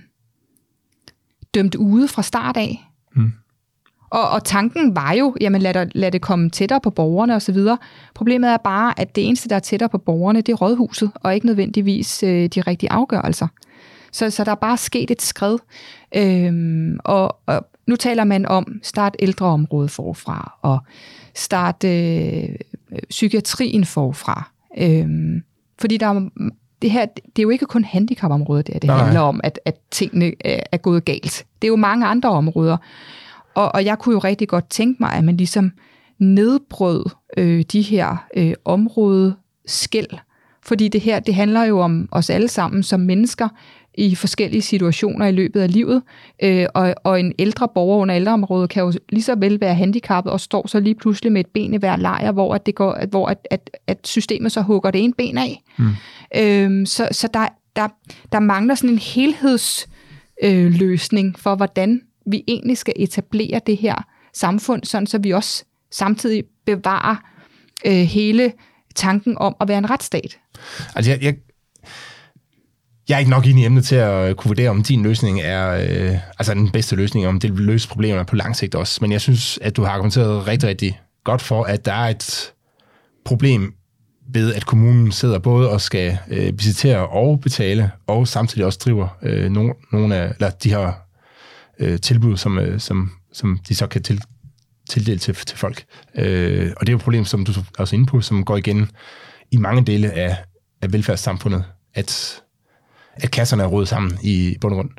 [1.53, 2.83] dømt ude fra start af.
[3.15, 3.31] Mm.
[4.09, 7.57] Og, og tanken var jo, jamen lad det, lad det komme tættere på borgerne osv.
[8.15, 11.35] Problemet er bare, at det eneste, der er tættere på borgerne, det er rådhuset, og
[11.35, 13.47] ikke nødvendigvis øh, de rigtige afgørelser.
[14.13, 15.57] Så, så der er bare sket et skred.
[16.15, 20.79] Øhm, og, og nu taler man om start ældreområdet forfra, og
[21.35, 22.49] start øh,
[23.09, 24.51] psykiatrien forfra.
[24.77, 25.43] Øhm,
[25.79, 26.29] fordi der er,
[26.81, 30.33] det her, det er jo ikke kun handicapområdet, det, det handler om, at, at tingene
[30.45, 31.45] er gået galt.
[31.61, 32.77] Det er jo mange andre områder.
[33.55, 35.71] Og, og jeg kunne jo rigtig godt tænke mig, at man ligesom
[36.19, 37.05] nedbrød
[37.37, 39.35] øh, de her øh, område
[39.65, 40.17] skæld.
[40.65, 43.49] Fordi det her, det handler jo om os alle sammen som mennesker
[43.97, 46.03] i forskellige situationer i løbet af livet.
[46.43, 50.33] Øh, og, og en ældre borger under ældreområdet kan jo lige så vel være handicappet
[50.33, 52.91] og står så lige pludselig med et ben i hver lejr, hvor, at det går,
[52.91, 55.63] at, hvor at, at, at systemet så hugger det ene ben af.
[55.77, 55.89] Mm.
[56.35, 57.87] Øh, så så der, der,
[58.31, 63.95] der mangler sådan en helhedsløsning øh, for, hvordan vi egentlig skal etablere det her
[64.33, 67.15] samfund, sådan så vi også samtidig bevarer
[67.85, 68.53] øh, hele
[68.95, 70.39] tanken om at være en retsstat.
[70.95, 71.35] Altså, jeg, jeg,
[73.09, 75.41] jeg er ikke nok inde i emnet til at øh, kunne vurdere, om din løsning
[75.41, 78.97] er øh, altså den bedste løsning, om det vil løse problemerne på lang sigt også.
[79.01, 82.53] Men jeg synes, at du har argumenteret rigtig, rigtig godt for, at der er et
[83.25, 83.73] problem
[84.33, 89.17] ved, at kommunen sidder både og skal øh, visitere og betale, og samtidig også driver
[89.21, 90.91] øh, nogle, nogle af, eller de her
[91.79, 94.21] øh, tilbud, som, øh, som, som de så kan til,
[94.89, 95.85] tildele til, til folk.
[96.15, 98.57] Øh, og det er jo et problem, som du er også inde på, som går
[98.57, 98.91] igen
[99.51, 100.37] i mange dele af,
[100.81, 102.42] af velfærdssamfundet, at,
[103.15, 104.89] at kasserne er rodet sammen i bund og grund.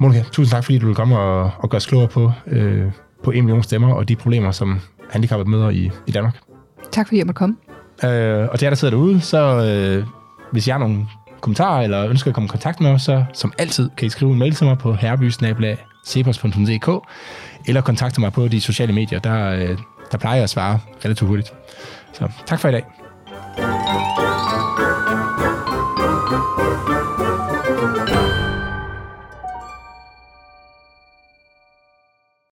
[0.00, 2.90] Monika, tusind tak, fordi du vil komme og, og gøre os klogere på, øh,
[3.24, 6.38] på en million stemmer og de problemer, som handicappede møder i, i Danmark.
[6.92, 7.56] Tak fordi jeg måtte komme.
[8.04, 10.06] Øh, og til jer, der sidder derude, så øh,
[10.52, 11.06] hvis jeg har nogle
[11.40, 14.32] kommentarer eller ønsker at komme i kontakt med os, så som altid kan I skrive
[14.32, 16.90] en mail til mig på herbysnabla.cepos.dk
[17.66, 19.18] eller kontakte mig på de sociale medier.
[19.18, 19.78] Der, øh,
[20.12, 21.54] der plejer jeg at svare relativt hurtigt.
[22.12, 23.03] Så tak for i dag.